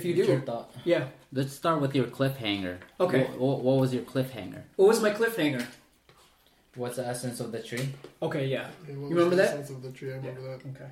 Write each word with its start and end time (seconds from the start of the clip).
if 0.00 0.04
you 0.06 0.14
What's 0.16 0.28
your 0.28 0.40
thought? 0.40 0.70
yeah. 0.84 1.08
Let's 1.32 1.52
start 1.52 1.80
with 1.80 1.94
your 1.94 2.06
cliffhanger. 2.06 2.78
Okay. 2.98 3.22
What, 3.24 3.38
what, 3.38 3.60
what 3.60 3.76
was 3.80 3.94
your 3.94 4.02
cliffhanger? 4.02 4.62
What 4.76 4.88
was 4.88 5.00
my 5.02 5.10
cliffhanger? 5.10 5.64
What's 6.74 6.96
the 6.96 7.06
essence 7.06 7.40
of 7.40 7.52
the 7.52 7.62
tree? 7.62 7.88
Okay, 8.22 8.46
yeah. 8.46 8.68
Yeah, 8.88 8.94
You 8.94 9.00
was 9.00 9.10
remember 9.10 9.30
the 9.36 9.42
that? 9.42 9.50
Sense 9.50 9.70
of 9.70 9.82
the 9.82 9.92
tree. 9.92 10.12
I 10.12 10.16
remember 10.16 10.42
that. 10.42 10.66
Okay. 10.70 10.90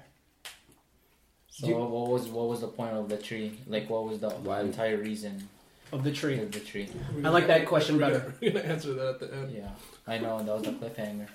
So 1.48 1.66
You- 1.68 1.76
what 1.76 2.08
was 2.10 2.28
what 2.28 2.48
was 2.48 2.60
the 2.60 2.68
point 2.68 2.92
of 2.92 3.08
the 3.08 3.16
tree? 3.16 3.58
Like 3.66 3.88
what 3.90 4.04
was 4.04 4.18
the 4.20 4.30
Why- 4.30 4.60
entire 4.60 4.96
reason 4.98 5.48
Of 5.92 6.04
the 6.04 6.12
tree. 6.12 6.38
of 6.38 6.52
the 6.52 6.60
tree? 6.60 6.88
We're 7.14 7.26
I 7.26 7.30
like 7.30 7.46
gonna- 7.46 7.58
that 7.60 7.66
question 7.66 7.96
we're 7.96 8.06
better. 8.10 8.18
gonna- 8.24 8.36
We're 8.42 8.52
gonna 8.52 8.72
answer 8.74 8.92
that 8.94 9.08
at 9.14 9.20
the 9.20 9.34
end. 9.34 9.52
Yeah, 9.52 9.70
I 10.06 10.18
know 10.18 10.38
that 10.42 10.54
was 10.54 10.62
the 10.62 10.72
cliffhanger. 10.72 11.28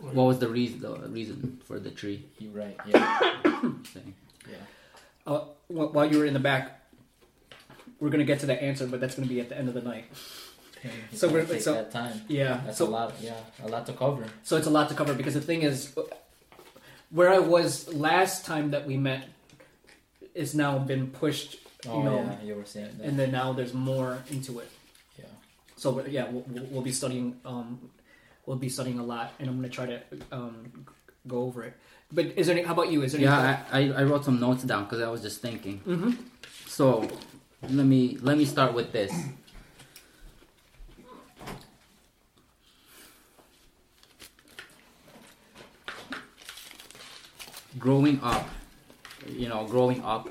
What 0.00 0.24
was 0.24 0.38
the 0.38 0.48
reason 0.48 0.80
the 0.80 0.94
reason 1.08 1.60
for 1.66 1.78
the 1.78 1.90
tree 1.90 2.24
You're 2.38 2.52
right. 2.52 2.76
Yeah, 2.86 3.18
thing? 3.84 4.14
yeah. 4.50 4.56
Uh, 5.26 5.40
wh- 5.68 5.94
while 5.94 6.10
you 6.10 6.18
were 6.18 6.24
in 6.26 6.32
the 6.34 6.40
back, 6.40 6.81
we're 8.02 8.10
gonna 8.10 8.24
get 8.24 8.40
to 8.40 8.46
that 8.46 8.60
answer, 8.62 8.86
but 8.88 9.00
that's 9.00 9.14
gonna 9.14 9.28
be 9.28 9.40
at 9.40 9.48
the 9.48 9.56
end 9.56 9.68
of 9.68 9.74
the 9.74 9.80
night. 9.80 10.06
It's 11.12 11.20
So 11.20 11.28
gonna 11.28 11.38
we're- 11.44 11.46
take 11.54 11.62
so- 11.62 11.74
that 11.74 11.92
time. 11.92 12.20
Yeah. 12.26 12.60
That's 12.66 12.78
so 12.78 12.86
a 12.86 12.90
lot. 12.90 13.14
Yeah, 13.20 13.34
a 13.62 13.68
lot 13.68 13.86
to 13.86 13.92
cover. 13.92 14.26
So 14.42 14.56
it's 14.56 14.66
a 14.66 14.70
lot 14.70 14.88
to 14.88 14.94
cover 14.96 15.14
because 15.14 15.34
the 15.34 15.40
thing 15.40 15.62
is, 15.62 15.94
where 17.10 17.30
I 17.32 17.38
was 17.38 17.92
last 17.94 18.44
time 18.44 18.72
that 18.72 18.86
we 18.86 18.96
met 18.96 19.28
is 20.34 20.54
now 20.54 20.78
been 20.78 21.06
pushed, 21.10 21.58
Oh 21.88 22.02
know, 22.02 22.16
yeah, 22.16 22.42
you 22.46 22.54
were 22.56 22.64
saying 22.64 22.90
that. 22.98 23.06
and 23.06 23.16
then 23.18 23.30
now 23.30 23.52
there's 23.52 23.72
more 23.74 24.18
into 24.30 24.58
it. 24.58 24.70
yeah. 25.18 25.26
So 25.76 25.92
we're- 25.92 26.10
yeah, 26.10 26.28
we'll, 26.30 26.44
we'll 26.48 26.64
we'll 26.72 26.82
be 26.82 26.92
studying. 26.92 27.36
Um, 27.44 27.90
we'll 28.46 28.56
be 28.56 28.68
studying 28.68 28.98
a 28.98 29.04
lot, 29.04 29.32
and 29.38 29.48
I'm 29.48 29.54
gonna 29.56 29.68
try 29.68 29.86
to 29.86 30.00
um, 30.32 30.56
go 31.28 31.42
over 31.44 31.62
it. 31.62 31.74
But 32.10 32.26
is 32.36 32.46
there 32.48 32.56
any? 32.56 32.66
How 32.66 32.72
about 32.72 32.90
you? 32.90 33.02
Is 33.04 33.12
there 33.12 33.20
any? 33.20 33.26
Yeah, 33.30 33.62
I, 33.70 33.78
I, 33.80 34.00
I 34.00 34.02
wrote 34.04 34.24
some 34.24 34.40
notes 34.40 34.64
down 34.64 34.84
because 34.84 35.00
I 35.00 35.08
was 35.08 35.22
just 35.22 35.40
thinking. 35.40 35.78
mm-hmm. 35.86 36.10
So 36.66 37.08
let 37.68 37.86
me 37.86 38.18
let 38.20 38.36
me 38.36 38.44
start 38.44 38.74
with 38.74 38.92
this. 38.92 39.12
Growing 47.78 48.20
up, 48.22 48.48
you 49.28 49.48
know, 49.48 49.66
growing 49.66 50.02
up. 50.04 50.28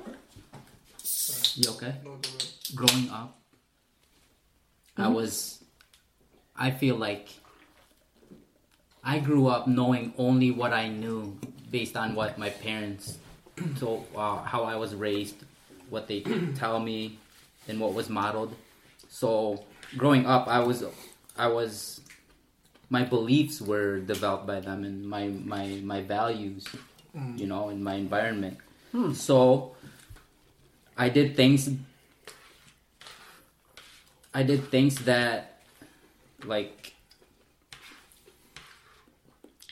You 1.56 1.72
okay? 1.72 1.96
No, 2.04 2.12
go 2.12 2.16
ahead. 2.16 2.50
growing 2.76 3.10
up, 3.10 3.38
I 4.96 5.10
was, 5.10 5.64
I 6.56 6.72
feel 6.72 6.96
like 6.96 7.28
I 9.04 9.20
grew 9.20 9.48
up 9.48 9.68
knowing 9.68 10.14
only 10.18 10.52
what 10.52 10.72
I 10.72 10.88
knew 10.88 11.38
based 11.72 11.98
on 11.98 12.16
what 12.16 12.38
my 12.38 12.50
parents 12.50 13.18
told, 13.80 14.08
uh, 14.16 14.44
how 14.44 14.64
I 14.64 14.76
was 14.76 14.96
raised, 14.96 15.44
what 15.92 16.08
they 16.08 16.22
tell 16.56 16.80
me, 16.80 17.20
and 17.68 17.80
what 17.80 17.94
was 17.94 18.10
modeled. 18.10 18.56
So 19.10 19.64
growing 19.96 20.26
up, 20.26 20.48
I 20.48 20.60
was, 20.60 20.84
I 21.38 21.48
was, 21.48 22.02
my 22.90 23.04
beliefs 23.04 23.62
were 23.62 24.00
developed 24.00 24.48
by 24.48 24.60
them, 24.62 24.84
and 24.84 25.06
my 25.06 25.28
my 25.28 25.68
my 25.84 26.02
values, 26.02 26.66
you 27.36 27.46
know, 27.46 27.70
in 27.70 27.84
my 27.84 27.96
environment. 27.96 28.58
So 29.14 29.76
I 30.98 31.10
did 31.10 31.36
things 31.36 31.70
I 34.34 34.44
did 34.44 34.70
things 34.72 34.96
that 35.06 35.60
like 36.46 36.94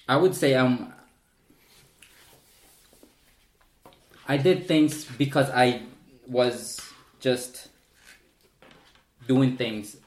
I 0.08 0.18
would 0.18 0.36
say 0.36 0.56
um 0.56 0.94
I 4.28 4.38
did 4.38 4.68
things 4.68 5.06
because 5.06 5.50
I 5.50 5.84
was 6.30 6.80
just 7.20 7.70
doing 9.28 9.58
things 9.58 9.98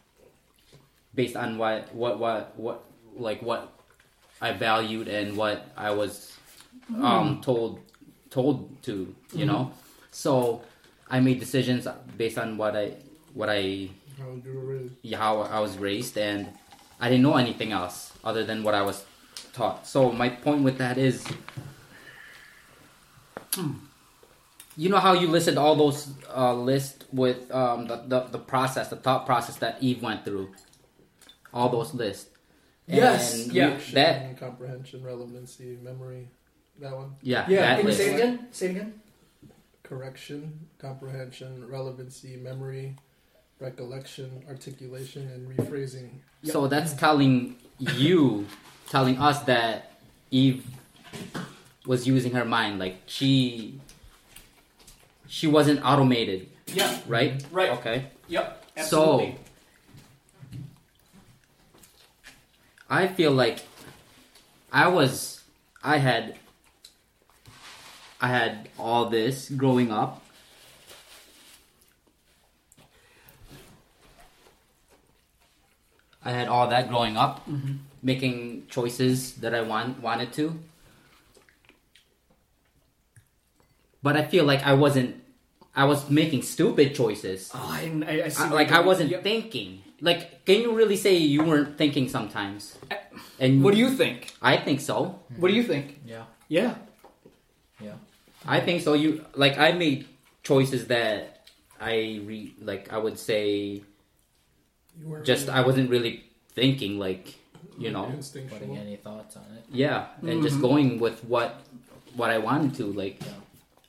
based 1.15 1.37
on 1.37 1.59
what 1.59 1.95
what 1.95 2.19
what 2.19 2.59
what 2.59 2.85
like 3.17 3.43
what 3.43 3.73
I 4.41 4.53
valued 4.53 5.09
and 5.09 5.37
what 5.37 5.69
I 5.77 5.91
was 5.91 6.33
um 6.97 7.37
hmm. 7.37 7.41
told 7.41 7.81
told 8.31 8.83
to 8.85 9.15
you 9.35 9.45
know 9.45 9.65
hmm. 9.65 9.79
so 10.11 10.63
I 11.13 11.21
made 11.21 11.41
decisions 11.41 11.87
based 12.17 12.39
on 12.39 12.57
what 12.57 12.75
I 12.75 12.95
what 13.35 13.51
I 13.51 13.91
How 14.19 14.33
you 14.45 14.55
were 14.55 14.65
raised. 14.65 14.95
yeah, 15.03 15.19
how 15.19 15.43
I 15.43 15.61
was 15.61 15.77
raised, 15.77 16.17
and 16.17 16.49
I 16.99 17.11
didn't 17.11 17.23
know 17.23 17.37
anything 17.37 17.73
else 17.73 18.13
other 18.25 18.45
than 18.45 18.63
what 18.63 18.75
I 18.75 18.81
was 18.81 19.05
taught. 19.53 19.87
So 19.87 20.11
my 20.11 20.31
point 20.31 20.63
with 20.63 20.79
that 20.79 20.97
is, 20.97 21.23
hmm, 23.55 23.73
you 24.77 24.89
know 24.89 24.99
how 24.99 25.13
you 25.13 25.27
listed 25.29 25.59
all 25.59 25.77
those 25.77 26.09
uh, 26.35 26.55
lists 26.55 27.05
with 27.13 27.51
um, 27.55 27.87
the, 27.87 27.97
the 28.07 28.21
the 28.33 28.39
process, 28.39 28.89
the 28.89 28.97
thought 28.97 29.27
process 29.27 29.57
that 29.57 29.77
Eve 29.83 30.03
went 30.03 30.25
through, 30.25 30.53
all 31.53 31.69
those 31.69 31.93
lists. 31.95 32.29
Yes, 32.87 33.45
And 33.45 33.53
yeah. 33.53 33.69
you- 33.79 33.95
that 33.95 34.19
Correction, 34.21 34.37
comprehension, 34.37 35.03
relevancy, 35.05 35.79
memory. 35.83 36.29
That 36.81 36.97
one. 36.97 37.15
yeah, 37.23 37.47
Yeah. 37.49 37.61
that 37.61 37.79
Can 37.79 37.87
you 37.87 37.93
say 37.93 38.11
it 38.11 38.15
again? 38.15 38.47
Say 38.51 38.67
it 38.67 38.71
again. 38.71 39.01
Correction, 39.83 40.67
comprehension, 40.79 41.69
relevancy, 41.69 42.37
memory, 42.37 42.97
recollection, 43.61 44.43
articulation, 44.49 45.29
and 45.29 45.47
rephrasing. 45.49 46.09
So 46.45 46.67
that's 46.67 46.95
telling 46.95 47.57
you, 47.79 48.47
telling 48.89 49.19
us 49.19 49.41
that 49.45 49.93
Eve 50.31 50.67
was 51.87 52.07
using 52.07 52.33
her 52.33 52.45
mind, 52.45 52.79
like 52.79 53.03
she 53.07 53.81
she 55.33 55.47
wasn't 55.47 55.81
automated, 55.83 56.47
Yeah. 56.67 57.01
right? 57.09 57.43
Right. 57.51 57.71
Okay. 57.71 58.05
Yep. 58.29 58.65
Absolutely. 58.77 59.33
So- 59.33 59.39
I 62.91 63.09
feel 63.09 63.33
like 63.33 63.65
I 64.71 64.89
was 64.89 65.41
I 65.83 65.97
had 65.97 66.37
I 68.21 68.29
had 68.29 68.69
all 68.79 69.09
this 69.09 69.49
growing 69.49 69.91
up. 69.91 70.23
I 76.23 76.31
had 76.31 76.49
all 76.49 76.69
that 76.69 76.91
growing 76.91 77.17
up, 77.17 77.49
mm-hmm. 77.49 77.77
making 78.03 78.67
choices 78.69 79.33
that 79.41 79.55
I 79.55 79.63
want 79.63 80.03
wanted 80.03 80.35
to. 80.35 80.61
But 84.03 84.19
I 84.19 84.27
feel 84.27 84.45
like 84.45 84.63
I 84.67 84.75
wasn't 84.75 85.22
I 85.75 85.85
was 85.85 86.11
making 86.11 86.43
stupid 86.43 86.95
choices. 86.95 87.51
oh, 87.55 87.59
I, 87.73 87.91
I, 88.07 88.25
I 88.25 88.29
see 88.29 88.43
I, 88.45 88.51
like 88.51 88.73
I 88.73 88.81
wasn't 88.81 89.11
Yep. 89.11 89.23
thinking. 89.23 89.83
Like, 90.01 90.45
can 90.45 90.61
you 90.61 90.75
really 90.75 90.97
say 90.97 91.17
you 91.17 91.45
weren't 91.45 91.79
thinking 91.79 92.09
sometimes? 92.09 92.77
And 93.39 93.63
What 93.65 93.73
do 93.75 93.79
you 93.81 93.91
think? 93.91 94.35
I 94.43 94.57
think 94.57 94.81
so. 94.81 95.21
What 95.39 95.49
do 95.49 95.55
you 95.55 95.63
think? 95.63 96.01
Yeah, 96.05 96.25
Yeah. 96.49 96.75
yeah. 97.81 97.95
I 98.45 98.61
think 98.61 98.83
so. 98.83 98.95
You 98.95 99.25
like 99.35 99.57
I 99.59 99.73
made 99.73 100.07
choices 100.43 100.87
that 100.89 101.47
I 101.81 102.21
re 102.27 102.53
like. 102.61 102.93
I 102.93 102.99
would 102.99 103.19
say 103.19 103.81
You 104.99 105.07
weren't 105.07 105.25
just 105.25 105.47
really- 105.47 105.59
I 105.59 105.63
wasn't 105.63 105.89
really 105.91 106.25
thinking. 106.55 106.99
Like 106.99 107.39
you 107.79 107.91
know, 107.91 108.07
instinctual. 108.11 108.59
Putting 108.59 108.77
any 108.77 108.97
thoughts 108.97 109.37
on 109.37 109.47
it? 109.57 109.65
yeah, 109.71 110.07
and 110.21 110.43
just 110.43 110.59
Mhm. 110.59 110.61
going 110.69 110.89
with 110.99 111.23
what 111.25 111.61
what 112.19 112.31
I 112.31 112.39
wanted 112.39 112.75
to. 112.83 112.87
Like 112.93 113.23
Yeah. 113.23 113.39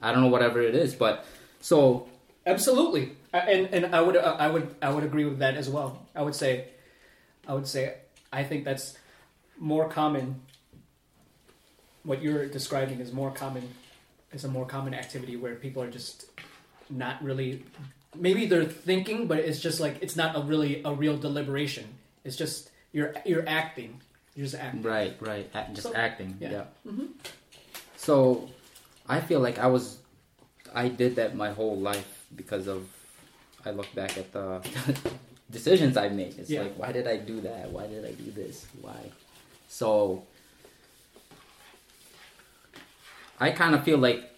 I 0.02 0.12
don't 0.14 0.22
know 0.22 0.30
whatever 0.30 0.62
it 0.62 0.76
is, 0.76 0.94
but 0.94 1.26
so 1.64 2.08
Absolutely, 2.46 3.16
and 3.32 3.68
and 3.74 3.96
I 3.96 4.02
would 4.02 4.18
uh, 4.18 4.36
I 4.38 4.48
would 4.54 4.68
I 4.82 4.90
would 4.94 5.06
agree 5.06 5.24
with 5.24 5.40
that 5.40 5.56
as 5.56 5.70
well. 5.70 6.06
I 6.14 6.22
would 6.22 6.36
say, 6.36 6.68
I 7.48 7.54
would 7.54 7.68
say, 7.68 7.96
I 8.34 8.44
think 8.44 8.66
that's 8.66 8.98
more 9.58 9.88
common. 9.88 10.42
What 12.04 12.22
you're 12.22 12.46
describing 12.48 13.00
is 13.00 13.14
more 13.14 13.32
common, 13.32 13.64
is 14.34 14.44
a 14.44 14.50
more 14.50 14.66
common 14.66 14.94
activity 14.94 15.38
where 15.38 15.56
people 15.56 15.82
are 15.82 15.90
just 15.90 16.26
not 16.90 17.24
really, 17.24 17.64
maybe 18.14 18.46
they're 18.46 18.66
thinking, 18.66 19.28
but 19.28 19.40
it's 19.40 19.62
just 19.62 19.80
like 19.80 19.96
it's 20.04 20.18
not 20.18 20.36
a 20.36 20.42
really 20.42 20.82
a 20.84 20.92
real 20.92 21.16
deliberation. 21.16 21.86
It's 22.26 22.36
just 22.36 22.70
you're 22.92 23.14
you're 23.26 23.48
acting, 23.48 24.02
you're 24.36 24.44
just 24.48 24.60
acting. 24.60 24.84
right, 24.84 25.16
right, 25.22 25.50
act, 25.54 25.76
just 25.76 25.88
So- 25.88 25.96
acting. 25.96 26.36
yeah. 26.42 26.52
Yeah. 26.52 26.66
Mhm. 26.92 27.08
So 27.96 28.50
I 29.08 29.22
feel 29.22 29.40
like 29.40 29.60
I 29.60 29.68
was 29.68 29.98
I 30.74 30.88
did 30.90 31.16
that 31.18 31.36
my 31.36 31.52
whole 31.52 31.78
life 31.78 32.26
because 32.36 32.68
of 32.68 32.88
I 33.66 33.72
look 33.72 33.94
back 33.96 34.18
at 34.18 34.32
the 34.34 34.62
decisions 35.52 35.98
I 35.98 36.10
made. 36.10 36.38
It's 36.40 36.50
Yeah. 36.50 36.64
like 36.64 36.76
why 36.78 36.92
did 36.92 37.08
I 37.08 37.18
do 37.18 37.42
that? 37.42 37.72
Why 37.72 37.88
did 37.88 38.04
I 38.06 38.12
do 38.12 38.32
this? 38.32 38.66
Why? 38.82 39.12
So 39.70 40.24
I 43.40 43.52
kind 43.52 43.76
of 43.76 43.84
feel 43.84 43.98
like 43.98 44.30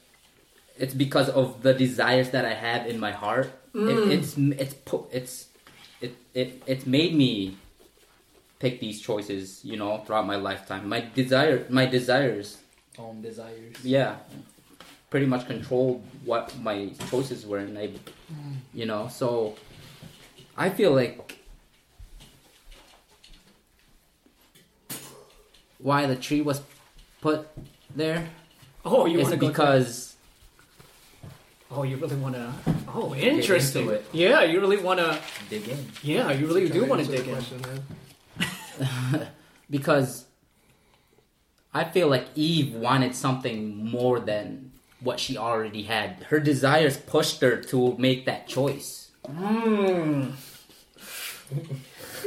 it's 0.77 0.93
because 0.93 1.29
of 1.29 1.61
the 1.61 1.73
desires 1.73 2.31
that 2.31 2.45
I 2.45 2.53
have 2.53 2.87
in 2.87 2.99
my 2.99 3.11
heart. 3.11 3.51
Mm. 3.73 3.89
It, 3.89 4.11
it's 4.19 4.37
it's 4.37 4.75
it's 5.11 5.47
it, 6.01 6.15
it 6.33 6.63
it's 6.65 6.85
made 6.85 7.15
me 7.15 7.57
pick 8.59 8.79
these 8.79 9.01
choices, 9.01 9.63
you 9.63 9.77
know, 9.77 9.97
throughout 10.05 10.25
my 10.27 10.35
lifetime. 10.37 10.87
My 10.89 11.01
desire 11.01 11.65
my 11.69 11.85
desires 11.85 12.57
Own 12.97 13.21
desires. 13.21 13.75
yeah. 13.83 14.15
Pretty 15.09 15.25
much 15.25 15.47
controlled 15.47 16.03
what 16.23 16.57
my 16.59 16.89
choices 17.09 17.45
were, 17.45 17.59
and 17.59 17.77
I, 17.77 17.87
mm. 17.87 18.55
you 18.73 18.85
know, 18.85 19.07
so 19.07 19.55
I 20.57 20.69
feel 20.69 20.93
like 20.93 21.39
why 25.79 26.05
the 26.05 26.15
tree 26.15 26.41
was 26.41 26.61
put 27.21 27.47
there 27.95 28.27
Oh, 28.85 29.07
you 29.07 29.17
is 29.19 29.23
want 29.23 29.33
to 29.33 29.39
go? 29.39 29.47
because 29.47 30.15
oh, 31.71 31.81
you 31.81 31.97
really 31.97 32.15
want 32.17 32.35
to? 32.35 32.53
Oh, 32.93 33.15
interesting. 33.15 33.89
it. 33.89 34.05
Yeah, 34.13 34.43
you 34.43 34.61
really 34.61 34.77
want 34.77 34.99
to. 34.99 35.19
Dig 35.49 35.67
in. 35.67 35.87
Yeah, 36.03 36.31
you 36.31 36.45
really 36.45 36.69
do 36.69 36.85
want 36.85 37.03
to 37.03 37.11
dig 37.11 37.27
in. 37.27 37.33
question, 37.33 37.61
man. 38.37 39.27
because 39.69 40.25
I 41.73 41.83
feel 41.83 42.09
like 42.09 42.27
Eve 42.35 42.75
wanted 42.75 43.15
something 43.15 43.89
more 43.89 44.19
than 44.19 44.71
what 45.05 45.19
she 45.19 45.37
already 45.37 45.83
had. 45.83 46.23
Her 46.29 46.39
desires 46.39 46.97
pushed 46.97 47.39
her 47.41 47.61
to 47.71 47.95
make 47.97 48.25
that 48.25 48.47
choice. 48.47 49.11
Mm. 49.23 50.33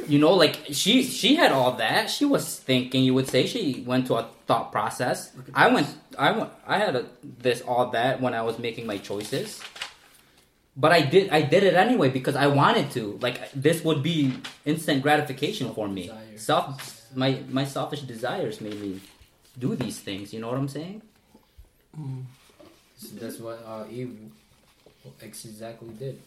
You 0.07 0.19
know, 0.19 0.33
like 0.33 0.59
she 0.71 1.03
she 1.03 1.35
had 1.35 1.53
all 1.53 1.73
that. 1.73 2.09
She 2.09 2.25
was 2.25 2.59
thinking. 2.59 3.03
You 3.05 3.15
would 3.15 3.29
say 3.29 3.47
she 3.47 3.83
went 3.87 4.07
to 4.07 4.15
a 4.15 4.29
thought 4.47 4.73
process. 4.73 5.33
I 5.53 5.69
went. 5.69 5.89
I 6.17 6.31
went. 6.33 6.51
I 6.67 6.79
had 6.79 6.97
a, 6.97 7.05
this 7.23 7.61
all 7.63 7.91
that 7.91 8.21
when 8.21 8.33
I 8.33 8.43
was 8.43 8.59
making 8.59 8.87
my 8.87 8.99
choices. 8.99 9.61
But 10.77 10.93
I 10.93 11.03
did. 11.03 11.31
I 11.31 11.43
did 11.43 11.65
it 11.65 11.75
anyway 11.75 12.09
because 12.09 12.37
I 12.37 12.47
wanted 12.47 12.91
to. 12.93 13.19
Like 13.21 13.51
this 13.53 13.85
would 13.85 14.03
be 14.03 14.35
instant 14.65 15.03
gratification 15.03 15.75
for 15.75 15.89
me. 15.89 16.03
Desire. 16.03 16.39
Self. 16.39 17.03
My 17.15 17.43
my 17.51 17.65
selfish 17.65 18.03
desires 18.03 18.61
made 18.61 18.81
me 18.81 19.01
do 19.59 19.75
these 19.75 19.99
things. 19.99 20.33
You 20.33 20.41
know 20.41 20.49
what 20.49 20.59
I'm 20.59 20.69
saying? 20.69 21.03
Mm. 21.99 22.25
So 22.99 23.15
that's 23.17 23.39
what 23.39 23.63
uh, 23.67 23.85
Eve 23.91 24.19
exactly 25.23 25.89
did. 25.99 26.21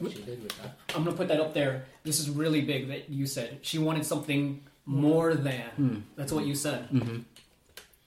What 0.00 0.12
she 0.12 0.22
did 0.22 0.42
with 0.42 0.56
that. 0.62 0.76
I'm 0.96 1.04
gonna 1.04 1.16
put 1.16 1.28
that 1.28 1.40
up 1.40 1.54
there. 1.54 1.84
This 2.02 2.18
is 2.18 2.28
really 2.30 2.62
big 2.62 2.88
that 2.88 3.08
you 3.10 3.26
said. 3.26 3.58
She 3.62 3.78
wanted 3.78 4.04
something 4.04 4.60
more 4.86 5.34
than. 5.34 5.60
Hmm. 5.76 5.96
That's 6.16 6.32
what 6.32 6.44
you 6.46 6.54
said. 6.54 6.88
Mm-hmm. 6.90 7.18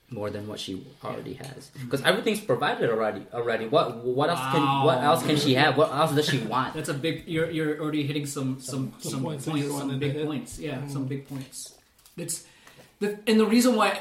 More 0.09 0.29
than 0.29 0.47
what 0.47 0.57
she 0.59 0.85
already 1.03 1.33
has, 1.33 1.69
because 1.83 2.01
everything's 2.03 2.39
provided 2.39 2.89
already. 2.89 3.25
Already, 3.33 3.67
what 3.67 4.05
what 4.05 4.29
else 4.29 4.39
can 4.53 4.63
what 4.85 5.03
else 5.03 5.21
can 5.21 5.35
she 5.35 5.53
have? 5.55 5.75
What 5.77 5.91
else 5.91 6.15
does 6.15 6.27
she 6.29 6.39
want? 6.39 6.73
That's 6.75 6.87
a 6.87 6.93
big. 6.93 7.27
You're 7.27 7.51
you're 7.51 7.77
already 7.79 8.07
hitting 8.07 8.25
some 8.25 8.59
some 8.61 8.93
Some 8.99 9.11
some 9.11 9.23
points 9.23 9.45
points, 9.45 9.67
some 9.67 9.99
big 9.99 10.23
points. 10.25 10.59
Yeah, 10.59 10.77
Mm. 10.79 10.91
some 10.91 11.05
big 11.07 11.27
points. 11.27 11.73
It's 12.15 12.45
the 12.99 13.19
and 13.27 13.37
the 13.37 13.45
reason 13.45 13.75
why 13.75 13.99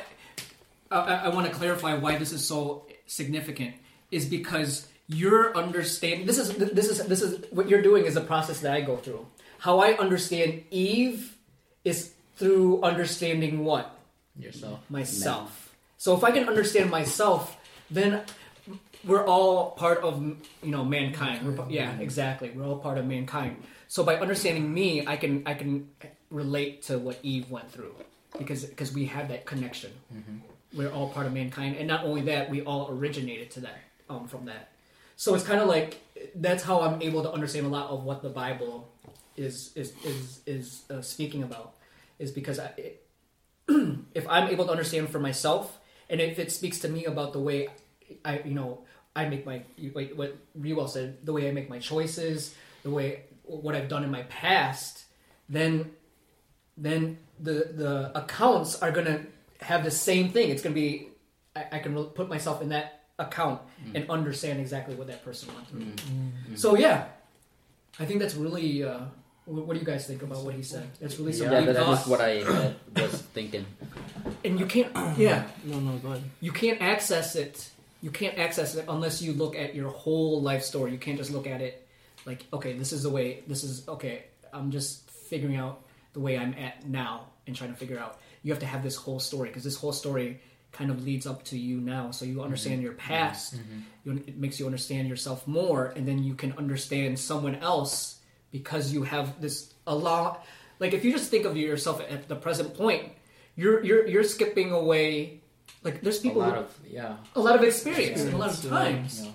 I, 0.92 0.98
I, 0.98 1.14
I 1.26 1.28
want 1.30 1.48
to 1.48 1.52
clarify 1.52 1.94
why 1.98 2.16
this 2.18 2.30
is 2.32 2.46
so 2.46 2.86
significant 3.08 3.74
is 4.10 4.26
because 4.26 4.88
you're 5.08 5.56
understanding. 5.56 6.26
This 6.26 6.38
is 6.38 6.54
this 6.56 6.88
is 6.88 7.06
this 7.06 7.22
is 7.22 7.44
what 7.50 7.68
you're 7.68 7.82
doing 7.82 8.04
is 8.04 8.16
a 8.16 8.20
process 8.20 8.60
that 8.60 8.72
I 8.72 8.80
go 8.80 8.96
through. 8.96 9.26
How 9.58 9.78
I 9.80 9.92
understand 9.94 10.64
Eve 10.70 11.36
is 11.84 12.12
through 12.36 12.82
understanding 12.82 13.64
what 13.64 13.98
Yourself. 14.38 14.80
myself. 14.90 15.74
So 15.98 16.14
if 16.16 16.24
I 16.24 16.30
can 16.30 16.48
understand 16.48 16.90
myself, 16.90 17.56
then 17.90 18.22
we're 19.04 19.24
all 19.24 19.70
part 19.70 19.98
of 19.98 20.22
you 20.62 20.70
know 20.70 20.84
mankind. 20.84 21.46
We're, 21.46 21.68
yeah, 21.70 21.96
exactly. 21.98 22.50
We're 22.50 22.66
all 22.66 22.78
part 22.78 22.98
of 22.98 23.06
mankind. 23.06 23.62
So 23.88 24.02
by 24.02 24.16
understanding 24.16 24.72
me, 24.72 25.06
I 25.06 25.16
can 25.16 25.42
I 25.46 25.54
can 25.54 25.88
relate 26.30 26.82
to 26.82 26.98
what 26.98 27.18
Eve 27.22 27.50
went 27.50 27.70
through 27.70 27.94
because 28.38 28.64
because 28.64 28.92
we 28.92 29.06
have 29.06 29.28
that 29.28 29.46
connection. 29.46 29.92
Mm-hmm. 30.14 30.38
We're 30.76 30.90
all 30.90 31.10
part 31.10 31.26
of 31.26 31.32
mankind, 31.32 31.76
and 31.76 31.86
not 31.86 32.04
only 32.04 32.22
that, 32.22 32.50
we 32.50 32.60
all 32.62 32.90
originated 32.90 33.50
to 33.52 33.60
that 33.60 33.78
um, 34.08 34.28
from 34.28 34.46
that. 34.46 34.72
So 35.16 35.34
it's 35.34 35.44
kind 35.44 35.60
of 35.60 35.68
like 35.68 36.02
that's 36.34 36.62
how 36.62 36.80
I'm 36.82 37.00
able 37.02 37.22
to 37.22 37.32
understand 37.32 37.66
a 37.66 37.70
lot 37.70 37.90
of 37.90 38.04
what 38.04 38.22
the 38.22 38.28
Bible 38.28 38.92
is 39.36 39.72
is 39.74 39.92
is 40.04 40.40
is 40.46 40.82
uh, 40.90 41.00
speaking 41.00 41.42
about 41.42 41.74
is 42.18 42.30
because 42.30 42.58
I, 42.58 42.72
it, 42.76 43.06
if 44.14 44.26
I'm 44.28 44.48
able 44.48 44.66
to 44.66 44.70
understand 44.70 45.10
for 45.10 45.18
myself, 45.18 45.78
and 46.08 46.20
if 46.20 46.38
it 46.38 46.52
speaks 46.52 46.78
to 46.80 46.88
me 46.88 47.04
about 47.04 47.32
the 47.32 47.40
way 47.40 47.68
I, 48.24 48.40
you 48.44 48.54
know, 48.54 48.80
I 49.14 49.28
make 49.28 49.46
my 49.46 49.62
like 49.94 50.12
what 50.14 50.36
Rewell 50.54 50.88
said, 50.88 51.24
the 51.24 51.32
way 51.32 51.48
I 51.48 51.52
make 51.52 51.70
my 51.70 51.78
choices, 51.78 52.54
the 52.82 52.90
way 52.90 53.22
what 53.44 53.74
I've 53.74 53.88
done 53.88 54.04
in 54.04 54.10
my 54.10 54.22
past, 54.24 55.04
then 55.48 55.92
then 56.76 57.18
the 57.40 57.72
the 57.74 58.12
accounts 58.18 58.82
are 58.82 58.90
gonna 58.92 59.26
have 59.60 59.84
the 59.84 59.90
same 59.90 60.30
thing. 60.30 60.50
It's 60.50 60.62
gonna 60.62 60.74
be 60.74 61.08
I, 61.54 61.64
I 61.72 61.78
can 61.78 61.94
put 62.04 62.28
myself 62.28 62.60
in 62.62 62.68
that 62.70 63.05
account 63.18 63.60
and 63.94 64.08
understand 64.10 64.60
exactly 64.60 64.94
what 64.94 65.06
that 65.06 65.24
person 65.24 65.48
went 65.54 65.68
through. 65.68 65.80
Mm. 65.80 66.58
So 66.58 66.76
yeah, 66.76 67.06
I 67.98 68.04
think 68.04 68.20
that's 68.20 68.34
really. 68.34 68.84
Uh, 68.84 69.00
what, 69.46 69.64
what 69.66 69.74
do 69.74 69.78
you 69.80 69.86
guys 69.86 70.06
think 70.06 70.22
about 70.22 70.42
what 70.42 70.54
he 70.54 70.62
said? 70.62 70.90
That's 71.00 71.18
really 71.18 71.32
some 71.32 71.46
Yeah, 71.46 71.52
that 71.52 71.60
is 71.60 71.66
that, 71.66 71.72
that 71.74 71.84
thoughts. 71.86 72.02
is 72.02 72.06
what 72.08 72.20
I 72.20 72.40
uh, 72.42 72.72
was 72.96 73.22
thinking. 73.32 73.64
and 74.44 74.58
you 74.58 74.66
can't. 74.66 74.92
Yeah, 75.16 75.46
No, 75.64 75.78
no, 75.78 75.96
go 75.98 76.08
ahead. 76.08 76.22
you 76.40 76.52
can't 76.52 76.80
access 76.82 77.36
it 77.36 77.70
you 78.02 78.10
can't 78.10 78.38
access 78.38 78.74
it 78.74 78.84
unless 78.88 79.22
you 79.22 79.32
look 79.32 79.56
at 79.56 79.74
your 79.74 79.88
whole 79.88 80.42
life 80.42 80.62
story 80.62 80.92
you 80.92 80.98
can't 80.98 81.16
just 81.16 81.30
look 81.30 81.46
at 81.46 81.62
it 81.62 81.88
like 82.26 82.44
okay 82.52 82.74
this 82.74 82.92
is 82.92 83.02
the 83.02 83.08
way 83.08 83.42
this 83.46 83.64
is 83.64 83.88
okay 83.88 84.24
i'm 84.52 84.70
just 84.70 85.10
figuring 85.10 85.56
out 85.56 85.80
the 86.12 86.20
way 86.20 86.36
i'm 86.38 86.52
at 86.54 86.86
now 86.86 87.24
and 87.46 87.56
trying 87.56 87.70
to 87.72 87.76
figure 87.76 87.98
out 87.98 88.20
you 88.42 88.52
have 88.52 88.60
to 88.60 88.66
have 88.66 88.82
this 88.82 88.96
whole 88.96 89.18
story 89.18 89.48
because 89.48 89.64
this 89.64 89.76
whole 89.76 89.92
story 89.94 90.38
kind 90.72 90.90
of 90.90 91.04
leads 91.04 91.26
up 91.26 91.42
to 91.44 91.58
you 91.58 91.80
now 91.80 92.10
so 92.10 92.24
you 92.24 92.42
understand 92.42 92.76
mm-hmm. 92.76 92.84
your 92.84 92.92
past 92.92 93.56
mm-hmm. 93.56 93.78
Mm-hmm. 93.78 94.18
you, 94.18 94.24
it 94.26 94.36
makes 94.36 94.60
you 94.60 94.66
understand 94.66 95.08
yourself 95.08 95.46
more 95.46 95.86
and 95.96 96.06
then 96.06 96.22
you 96.22 96.34
can 96.34 96.52
understand 96.52 97.18
someone 97.18 97.56
else 97.56 98.20
because 98.52 98.92
you 98.92 99.04
have 99.04 99.40
this 99.40 99.72
a 99.86 99.94
lot 99.94 100.44
like 100.78 100.92
if 100.92 101.04
you 101.04 101.12
just 101.12 101.30
think 101.30 101.46
of 101.46 101.56
yourself 101.56 102.02
at 102.10 102.28
the 102.28 102.36
present 102.36 102.76
point 102.76 103.10
you're 103.56 103.82
you're 103.82 104.06
you're 104.06 104.24
skipping 104.24 104.72
away 104.72 105.40
like 105.82 106.00
there's 106.00 106.18
people 106.18 106.42
A 106.42 106.44
lot 106.44 106.54
who- 106.54 106.60
of 106.60 106.78
yeah. 106.88 107.16
a 107.34 107.40
lot 107.40 107.54
of 107.54 107.62
experience 107.62 108.20
and 108.22 108.34
a 108.34 108.36
lot 108.36 108.52
of 108.52 108.68
times. 108.68 109.22
yeah. 109.24 109.30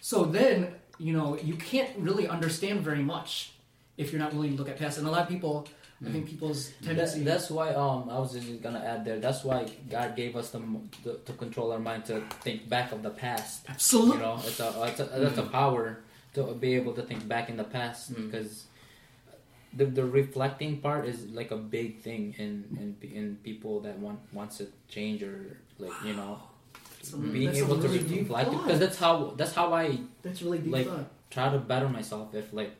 So 0.00 0.24
then, 0.24 0.74
you 0.98 1.12
know, 1.12 1.38
you 1.38 1.54
can't 1.54 1.90
really 1.98 2.26
understand 2.26 2.80
very 2.80 3.02
much 3.02 3.52
if 3.96 4.10
you're 4.10 4.20
not 4.20 4.32
willing 4.32 4.52
to 4.52 4.56
look 4.56 4.68
at 4.68 4.78
past. 4.78 4.98
And 4.98 5.06
a 5.06 5.10
lot 5.10 5.22
of 5.22 5.28
people, 5.28 5.68
I 6.06 6.10
think 6.10 6.26
people's 6.28 6.70
tendency. 6.82 7.20
That, 7.20 7.30
that's 7.32 7.50
why 7.50 7.74
um 7.74 8.08
I 8.08 8.18
was 8.18 8.32
just 8.32 8.62
gonna 8.62 8.80
add 8.80 9.04
there. 9.04 9.18
That's 9.20 9.44
why 9.44 9.68
God 9.90 10.16
gave 10.16 10.34
us 10.34 10.50
the, 10.50 10.60
the 11.04 11.14
to 11.26 11.32
control 11.34 11.72
our 11.72 11.78
mind 11.78 12.06
to 12.06 12.22
think 12.40 12.68
back 12.68 12.92
of 12.92 13.02
the 13.02 13.10
past. 13.10 13.66
absolutely. 13.68 14.16
You 14.16 14.22
know, 14.22 14.36
it's 14.42 14.60
a, 14.60 14.68
it's 14.88 15.00
a 15.00 15.04
that's 15.04 15.38
a 15.38 15.42
power 15.44 16.00
to 16.34 16.54
be 16.54 16.74
able 16.74 16.94
to 16.94 17.02
think 17.02 17.28
back 17.28 17.50
in 17.50 17.56
the 17.58 17.64
past 17.64 18.12
Mm. 18.14 18.30
because 18.30 18.64
the 19.76 19.84
the 19.84 20.04
reflecting 20.04 20.78
part 20.80 21.06
is 21.06 21.26
like 21.30 21.50
a 21.50 21.56
big 21.56 22.00
thing 22.00 22.34
in 22.38 22.64
in 22.80 22.96
in 23.12 23.36
people 23.44 23.80
that 23.80 23.98
want 23.98 24.18
wants 24.32 24.56
to 24.58 24.66
change 24.88 25.22
or 25.22 25.58
like 25.78 25.92
you 26.04 26.14
know 26.14 26.40
That's 26.98 27.10
being 27.12 27.48
a 27.48 27.58
able 27.62 27.76
really 27.76 27.98
to 27.98 28.04
deep 28.08 28.20
reflect 28.24 28.50
because 28.50 28.78
that's 28.80 28.96
how 28.98 29.34
that's 29.36 29.52
how 29.54 29.72
I 29.74 29.98
That's 30.22 30.40
really 30.42 30.58
deep 30.58 30.72
like, 30.72 30.88
thought. 30.88 31.06
try 31.30 31.46
to 31.52 31.58
better 31.58 31.88
myself. 31.88 32.34
If 32.34 32.52
like 32.52 32.72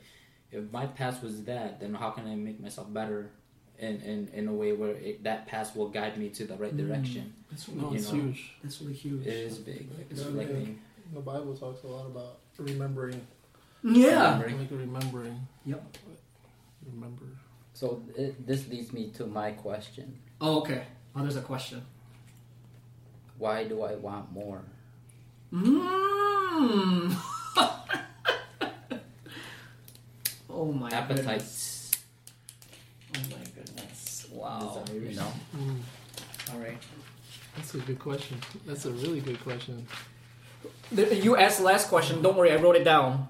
if 0.52 0.70
my 0.72 0.86
past 0.86 1.22
was 1.22 1.44
that, 1.44 1.80
then 1.80 1.94
how 1.94 2.10
can 2.10 2.26
I 2.26 2.34
make 2.34 2.60
myself 2.60 2.92
better? 2.92 3.30
In, 3.78 3.98
in, 4.02 4.28
in 4.34 4.46
a 4.46 4.52
way 4.52 4.72
where 4.72 4.90
it, 4.90 5.24
that 5.24 5.46
past 5.46 5.74
will 5.74 5.88
guide 5.88 6.18
me 6.18 6.28
to 6.30 6.44
the 6.44 6.54
right 6.56 6.74
Mm. 6.76 6.86
direction. 6.86 7.32
That's 7.50 7.66
No, 7.68 7.74
really, 7.84 7.88
You 7.94 7.96
it's 8.02 8.12
know. 8.12 8.20
huge. 8.20 8.52
that's 8.62 8.80
really 8.82 8.92
huge. 8.92 9.26
It 9.26 9.32
is 9.32 9.56
big. 9.58 9.88
Like, 9.96 10.10
it's 10.10 10.20
Yeah, 10.20 10.26
reflecting. 10.26 10.78
The 11.14 11.20
Bible 11.20 11.56
talks 11.56 11.82
a 11.84 11.86
lot 11.86 12.04
about 12.04 12.40
remembering. 12.58 13.26
Yeah. 13.82 14.32
Remembering. 14.34 14.58
Like 14.58 14.70
remembering. 14.70 15.48
Yep. 15.64 15.96
Remember. 16.92 17.24
So 17.72 18.02
it, 18.14 18.46
this 18.46 18.68
leads 18.68 18.92
me 18.92 19.08
to 19.16 19.24
my 19.26 19.52
question: 19.52 20.18
Oh, 20.42 20.58
okay. 20.60 20.82
Oh, 21.16 21.22
there's 21.22 21.36
a 21.36 21.40
question. 21.40 21.80
Why 23.38 23.64
do 23.64 23.80
I 23.82 23.94
want 23.94 24.30
more? 24.30 24.60
Mm. 25.52 27.16
oh 30.60 30.72
my 30.72 30.90
goodness. 30.90 31.18
Appetites. 31.20 31.90
Oh 33.16 33.20
my 33.30 33.44
goodness. 33.56 34.26
Wow. 34.32 34.84
You 34.92 35.00
know, 35.16 35.32
Mm, 35.56 35.76
All 36.52 36.58
right. 36.60 36.78
that's 37.56 37.74
a 37.74 37.78
good 37.78 37.98
question. 37.98 38.38
That's 38.66 38.84
a 38.84 38.90
really 38.92 39.20
good 39.20 39.40
question. 39.42 39.86
The- 40.92 41.16
You 41.16 41.36
asked 41.36 41.58
the 41.58 41.64
last 41.64 41.88
question. 41.88 42.22
Don't 42.22 42.36
worry, 42.36 42.52
I 42.52 42.56
wrote 42.56 42.76
it 42.76 42.84
down. 42.84 43.28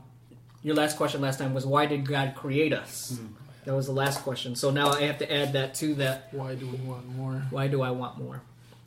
Your 0.62 0.74
last 0.74 0.96
question 0.96 1.20
last 1.22 1.38
time 1.38 1.54
was 1.54 1.64
why 1.64 1.86
did 1.86 2.06
God 2.06 2.34
create 2.34 2.72
us? 2.72 3.18
That 3.64 3.74
was 3.74 3.86
the 3.86 3.92
last 3.92 4.22
question. 4.22 4.54
So 4.56 4.70
now 4.70 4.88
I 4.90 5.02
have 5.02 5.18
to 5.18 5.32
add 5.32 5.52
that 5.54 5.74
to 5.76 5.94
that. 5.96 6.28
Why 6.32 6.54
do 6.54 6.66
we 6.66 6.78
want 6.78 7.06
more? 7.08 7.42
Why 7.50 7.68
do 7.68 7.80
I 7.82 7.90
want 7.92 8.18
more? 8.18 8.42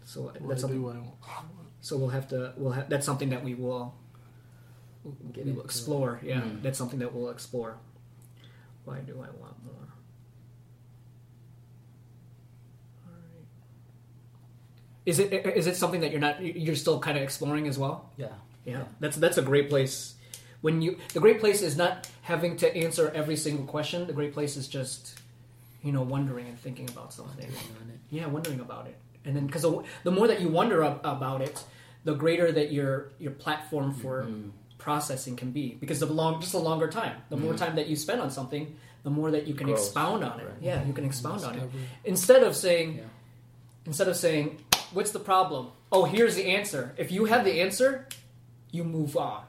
So 0.06 0.22
Why 0.24 0.32
that's 0.50 0.62
do 0.62 0.68
something. 0.68 0.84
I 0.86 0.90
want 0.90 1.08
So 1.82 1.98
we'll 1.98 2.10
have 2.10 2.28
to. 2.30 2.54
We'll 2.58 2.74
have. 2.74 2.90
That's 2.90 3.06
something 3.06 3.30
that 3.30 3.44
we 3.44 3.54
will. 3.56 3.94
Get 5.34 5.46
we 5.46 5.52
will 5.54 5.64
explore. 5.64 6.20
Yeah, 6.24 6.42
Mm. 6.42 6.62
that's 6.64 6.78
something 6.78 7.00
that 7.00 7.14
we'll 7.14 7.30
explore. 7.30 7.78
Why 8.86 9.00
do 9.00 9.14
I 9.14 9.30
want 9.42 9.56
more? 9.66 9.88
Alright. 13.08 13.46
Is 15.06 15.20
it 15.20 15.34
is 15.34 15.68
it 15.68 15.76
something 15.76 16.02
that 16.02 16.12
you're 16.12 16.20
not 16.22 16.42
you're 16.42 16.76
still 16.76 17.00
kind 17.00 17.18
of 17.18 17.24
exploring 17.24 17.68
as 17.68 17.78
well? 17.78 18.10
yeah. 18.18 18.28
Yeah, 18.66 18.84
that's 19.02 19.18
that's 19.18 19.38
a 19.38 19.42
great 19.42 19.70
place. 19.70 20.16
When 20.62 20.82
you 20.82 20.98
the 21.14 21.20
great 21.20 21.42
place 21.42 21.62
is 21.62 21.76
not 21.76 22.08
having 22.22 22.56
to 22.58 22.74
answer 22.74 23.12
every 23.14 23.36
single 23.36 23.66
question. 23.66 24.08
The 24.08 24.14
great 24.14 24.34
place 24.34 24.56
is 24.56 24.70
just 24.70 25.20
you 25.84 25.92
know 25.92 26.02
wondering 26.02 26.48
and 26.48 26.58
thinking 26.58 26.90
about 26.90 27.12
something. 27.12 27.52
Yeah, 28.10 28.28
wondering 28.28 28.62
about 28.62 28.88
it, 28.88 28.96
and 29.26 29.36
then 29.36 29.48
because 29.48 29.64
the, 29.64 29.84
the 30.06 30.12
more 30.12 30.28
that 30.30 30.40
you 30.40 30.48
wonder 30.48 30.82
ab- 30.82 31.02
about 31.04 31.42
it, 31.42 31.62
the 32.06 32.14
greater 32.14 32.54
that 32.54 32.72
your 32.72 33.10
your 33.20 33.32
platform 33.32 33.94
for 33.94 34.24
Mm. 34.24 34.52
Processing 34.88 35.36
can 35.36 35.52
be. 35.52 35.78
Because 35.80 36.00
the 36.00 36.06
long 36.06 36.42
just 36.42 36.54
a 36.54 36.58
longer 36.70 36.88
time, 36.90 37.16
the 37.30 37.38
more 37.38 37.54
time 37.54 37.76
that 37.78 37.88
you 37.88 37.96
spend 37.96 38.20
on 38.22 38.30
something, 38.30 38.76
the 39.04 39.10
more 39.10 39.32
that 39.32 39.48
you 39.48 39.54
can 39.54 39.68
Grows. 39.68 39.80
expound 39.80 40.24
on 40.24 40.40
it. 40.40 40.44
Right. 40.46 40.54
Yeah, 40.62 40.84
you 40.86 40.94
can 40.94 41.06
expound 41.06 41.44
on 41.44 41.56
it 41.58 41.70
instead 42.04 42.44
of 42.44 42.56
saying 42.56 42.90
Yeah. 42.98 43.04
instead 43.86 44.08
of 44.08 44.16
saying 44.16 44.46
what's 44.94 45.12
the 45.12 45.20
problem 45.32 45.64
oh 45.92 46.04
here's 46.06 46.36
the 46.36 46.46
answer 46.58 46.84
if 47.04 47.12
you 47.12 47.26
have 47.26 47.44
the 47.50 47.56
answer 47.66 48.08
you 48.72 48.84
move 48.98 49.18
on 49.18 49.42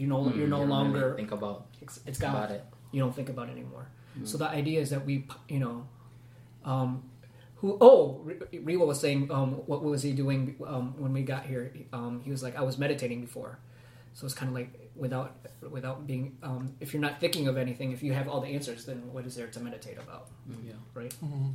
you 0.00 0.06
know 0.06 0.20
Mm, 0.24 0.36
you're 0.36 0.48
no 0.48 0.62
you 0.62 0.68
longer 0.76 1.00
really 1.00 1.16
think 1.20 1.32
about 1.32 1.66
it's, 1.82 2.00
it's 2.08 2.18
gone 2.18 2.34
about 2.36 2.50
it. 2.56 2.62
you 2.92 3.00
don't 3.02 3.14
think 3.18 3.28
about 3.28 3.48
it 3.48 3.52
anymore 3.58 3.86
so 4.24 4.38
the 4.38 4.48
idea 4.60 4.78
is 4.80 4.88
that 4.94 5.02
we 5.04 5.14
you 5.54 5.58
know 5.64 5.76
um 6.64 6.90
who 7.56 7.76
oh 7.80 8.20
Re- 8.28 8.60
Rewa 8.68 8.84
was 8.86 8.98
saying 9.04 9.30
um 9.30 9.50
what 9.70 9.82
was 9.82 10.02
he 10.02 10.12
doing 10.12 10.56
um 10.66 10.94
when 11.02 11.12
we 11.12 11.22
got 11.34 11.44
here 11.52 11.64
um 11.92 12.14
he 12.24 12.30
was 12.30 12.42
like 12.46 12.56
I 12.56 12.62
was 12.70 12.78
meditating 12.78 13.20
before 13.20 13.58
so 14.14 14.26
it's 14.26 14.34
kind 14.34 14.48
of 14.48 14.54
like 14.54 14.70
without 14.96 15.34
without 15.70 16.06
being 16.06 16.36
um 16.42 16.72
if 16.80 16.92
you're 16.92 17.00
not 17.02 17.20
thinking 17.20 17.48
of 17.48 17.56
anything 17.56 17.92
if 17.92 18.02
you 18.02 18.12
have 18.12 18.28
all 18.28 18.40
the 18.40 18.48
answers 18.48 18.84
then 18.84 18.98
what 19.12 19.24
is 19.24 19.34
there 19.34 19.46
to 19.46 19.60
meditate 19.60 19.98
about 19.98 20.28
Yeah. 20.66 20.72
right 20.94 21.14
Mhm. 21.24 21.54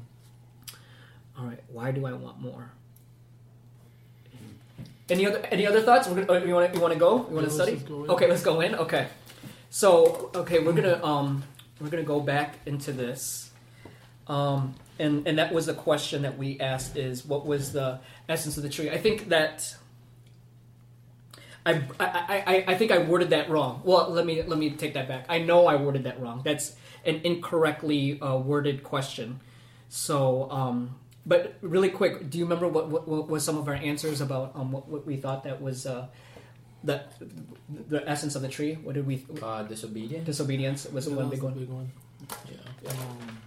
all 1.37 1.45
right 1.45 1.61
why 1.71 1.91
do 1.91 2.05
I 2.05 2.13
want 2.13 2.39
more 2.39 2.71
any 5.09 5.25
other 5.27 5.39
any 5.51 5.67
other 5.67 5.81
thoughts? 5.81 6.07
We're 6.07 6.23
gonna, 6.25 6.45
you 6.45 6.53
want 6.55 6.71
to 6.71 6.75
you 6.77 6.81
want 6.81 6.93
to 6.93 6.99
go? 6.99 7.17
You 7.17 7.21
want 7.21 7.29
Yeah, 7.33 7.35
to 7.35 7.41
let's 7.41 7.55
study? 7.55 7.71
just 7.73 7.85
go 7.87 8.03
in. 8.05 8.09
Okay, 8.09 8.27
let's 8.27 8.43
go 8.43 8.61
in. 8.61 8.75
Okay, 8.75 9.07
so 9.69 10.31
okay, 10.33 10.59
we're 10.63 10.73
gonna 10.73 11.03
um 11.03 11.43
we're 11.79 11.89
gonna 11.89 12.01
go 12.03 12.19
back 12.19 12.55
into 12.65 12.91
this, 12.91 13.51
um 14.27 14.73
and 14.97 15.27
and 15.27 15.37
that 15.37 15.53
was 15.53 15.67
the 15.67 15.75
question 15.75 16.23
that 16.23 16.39
we 16.39 16.59
asked 16.59 16.97
is 16.97 17.23
what 17.23 17.45
was 17.45 17.71
the 17.71 17.99
essence 18.27 18.57
of 18.57 18.63
the 18.63 18.69
tree? 18.69 18.89
I 18.89 18.97
think 18.97 19.29
that. 19.29 19.75
I, 21.65 21.81
I, 21.99 22.43
I, 22.45 22.63
I 22.67 22.75
think 22.75 22.91
I 22.91 22.99
worded 22.99 23.31
that 23.31 23.49
wrong. 23.49 23.81
Well, 23.83 24.09
let 24.09 24.25
me 24.25 24.41
let 24.43 24.59
me 24.59 24.69
take 24.71 24.93
that 24.93 25.07
back. 25.07 25.25
I 25.29 25.39
know 25.39 25.65
I 25.67 25.75
worded 25.75 26.03
that 26.03 26.19
wrong. 26.21 26.41
That's 26.43 26.75
an 27.05 27.21
incorrectly 27.23 28.19
uh, 28.21 28.37
worded 28.37 28.83
question. 28.83 29.39
So, 29.89 30.49
um, 30.51 30.95
but 31.25 31.55
really 31.61 31.89
quick, 31.89 32.29
do 32.29 32.37
you 32.37 32.45
remember 32.45 32.67
what, 32.67 32.89
what, 32.89 33.07
what 33.07 33.27
was 33.27 33.43
some 33.43 33.57
of 33.57 33.67
our 33.67 33.73
answers 33.75 34.21
about 34.21 34.51
um, 34.55 34.71
what, 34.71 34.87
what 34.87 35.05
we 35.05 35.15
thought 35.17 35.43
that 35.43 35.61
was 35.61 35.85
uh, 35.85 36.07
the 36.83 37.01
the 37.89 38.07
essence 38.07 38.35
of 38.35 38.41
the 38.43 38.47
tree? 38.49 38.75
What 38.75 38.93
did 38.95 39.07
we? 39.07 39.25
Uh, 39.41 39.63
disobedience. 39.63 40.25
Disobedience 40.25 40.85
was 40.91 41.07
Yeah, 41.07 41.15
one 41.15 41.29
big 41.29 41.41
one. 41.41 41.53
big 41.53 41.69
one. 41.69 41.91
Yeah. 42.51 42.89
Um, 42.91 43.37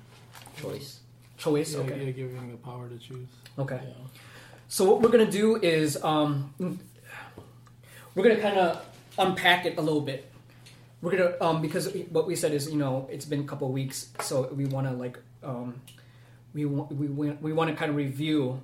Choice. 0.57 1.01
Choice. 1.37 1.73
yeah, 1.75 1.81
Okay. 1.81 2.05
yeah, 2.07 2.11
giving 2.11 2.51
the 2.51 2.57
power 2.57 2.89
to 2.89 2.99
choose. 2.99 3.29
Okay. 3.59 3.79
Yeah. 3.81 3.93
So 4.67 4.85
what 4.85 5.01
we're 5.01 5.09
gonna 5.11 5.31
do 5.31 5.57
is 5.57 6.03
um, 6.03 6.53
we're 8.19 8.25
gonna 8.29 8.41
kind 8.41 8.59
of 8.59 8.85
unpack 9.17 9.65
it 9.65 9.79
a 9.79 9.81
little 9.81 10.01
bit. 10.01 10.29
We're 11.01 11.13
gonna 11.17 11.35
um, 11.41 11.63
because 11.63 11.89
what 12.11 12.27
we 12.27 12.35
said 12.35 12.53
is 12.53 12.69
you 12.69 12.77
know 12.77 13.07
it's 13.13 13.25
been 13.25 13.41
a 13.41 13.45
couple 13.45 13.71
weeks, 13.71 14.09
so 14.23 14.49
we 14.53 14.67
want 14.67 14.89
to 14.89 14.93
like 14.93 15.19
um, 15.45 15.81
we 16.53 16.65
want 16.65 16.91
we 16.93 17.07
want 17.07 17.41
we 17.41 17.53
want 17.53 17.71
to 17.71 17.77
kind 17.77 17.91
of 17.91 17.97
review 17.97 18.61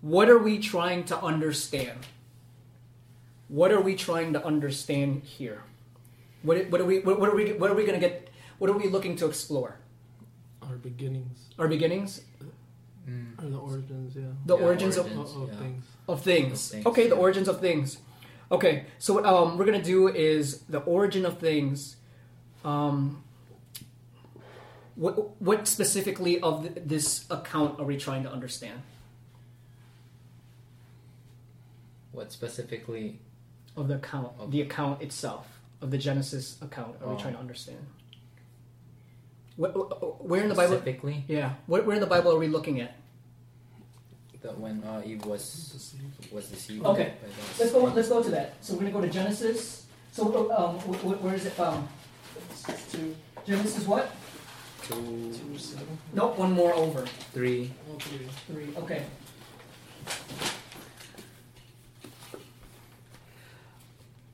what 0.00 0.28
are 0.28 0.38
we 0.38 0.58
trying 0.58 1.04
to 1.04 1.22
understand. 1.22 2.00
What 3.46 3.70
are 3.70 3.80
we 3.80 3.94
trying 3.94 4.32
to 4.32 4.44
understand 4.44 5.22
here? 5.22 5.62
What 6.42 6.68
what 6.70 6.80
are 6.80 6.84
we 6.84 6.98
what, 6.98 7.20
what 7.20 7.28
are 7.28 7.36
we 7.36 7.52
what 7.52 7.70
are 7.70 7.74
we 7.74 7.86
gonna 7.86 8.00
get? 8.00 8.28
What 8.58 8.70
are 8.70 8.76
we 8.76 8.88
looking 8.88 9.14
to 9.16 9.26
explore? 9.26 9.76
Our 10.62 10.76
beginnings, 10.76 11.38
Our 11.58 11.68
beginnings, 11.68 12.22
Mm. 13.08 13.42
or 13.42 13.48
the 13.48 13.56
origins, 13.56 14.14
yeah, 14.14 14.22
the 14.46 14.56
Yeah, 14.58 14.64
origins 14.64 14.96
of 14.98 15.06
of, 15.06 15.18
of 15.36 15.48
yeah. 15.48 15.54
things. 15.56 15.84
of 16.06 16.22
things. 16.22 16.52
Of 16.52 16.70
things, 16.70 16.86
okay, 16.86 17.08
the 17.08 17.16
origins 17.16 17.48
of 17.48 17.60
things. 17.60 17.96
Okay, 18.52 18.86
so 18.98 19.14
what 19.14 19.24
um, 19.24 19.56
we're 19.58 19.64
gonna 19.64 19.82
do 19.82 20.08
is 20.08 20.60
the 20.62 20.80
origin 20.80 21.24
of 21.24 21.38
things. 21.38 21.96
Um, 22.64 23.22
what 24.96 25.40
what 25.40 25.68
specifically 25.68 26.40
of 26.40 26.62
th- 26.62 26.74
this 26.84 27.26
account 27.30 27.78
are 27.78 27.84
we 27.84 27.96
trying 27.96 28.24
to 28.24 28.30
understand? 28.32 28.82
What 32.12 32.32
specifically? 32.32 33.20
Of 33.76 33.86
the 33.86 33.94
account, 33.94 34.32
Of- 34.38 34.50
the 34.50 34.60
account 34.62 35.00
itself 35.00 35.60
of 35.80 35.92
the 35.92 35.98
Genesis 35.98 36.60
account, 36.60 36.96
are 37.00 37.08
we 37.08 37.14
Oh. 37.14 37.18
trying 37.18 37.34
to 37.34 37.38
understand? 37.40 37.78
What, 39.56 40.24
where 40.24 40.42
in 40.42 40.48
the 40.48 40.54
Bible? 40.54 40.76
Specifically, 40.76 41.24
Yeah, 41.28 41.54
where, 41.66 41.82
where 41.82 41.94
in 41.94 42.00
the 42.00 42.06
Bible 42.08 42.32
are 42.32 42.38
we 42.38 42.48
looking 42.48 42.80
at? 42.80 42.94
That 44.42 44.58
when 44.58 44.82
uh, 44.84 45.02
Eve 45.04 45.24
was 45.26 45.42
Deceived. 45.72 46.32
was 46.32 46.46
deceived. 46.48 46.84
Okay. 46.84 47.12
Let's 47.58 47.72
go. 47.72 47.84
Let's 47.84 48.08
go 48.08 48.22
to 48.22 48.30
that. 48.30 48.54
So 48.60 48.74
we're 48.74 48.80
gonna 48.80 48.92
go 48.92 49.00
to 49.02 49.08
Genesis. 49.08 49.86
So 50.12 50.50
um, 50.50 50.76
wh- 50.80 50.98
wh- 51.00 51.22
where 51.24 51.34
is 51.34 51.46
it 51.46 51.52
found? 51.52 51.86
Two, 52.90 53.14
Genesis 53.46 53.86
what? 53.86 54.10
Two, 54.82 55.30
two, 55.32 55.58
seven, 55.58 55.86
Nope, 56.14 56.36
one 56.38 56.52
more 56.52 56.72
over. 56.74 57.06
three. 57.32 57.70
all 57.88 57.98
three. 57.98 58.26
Three. 58.48 58.68
Okay. 58.76 59.04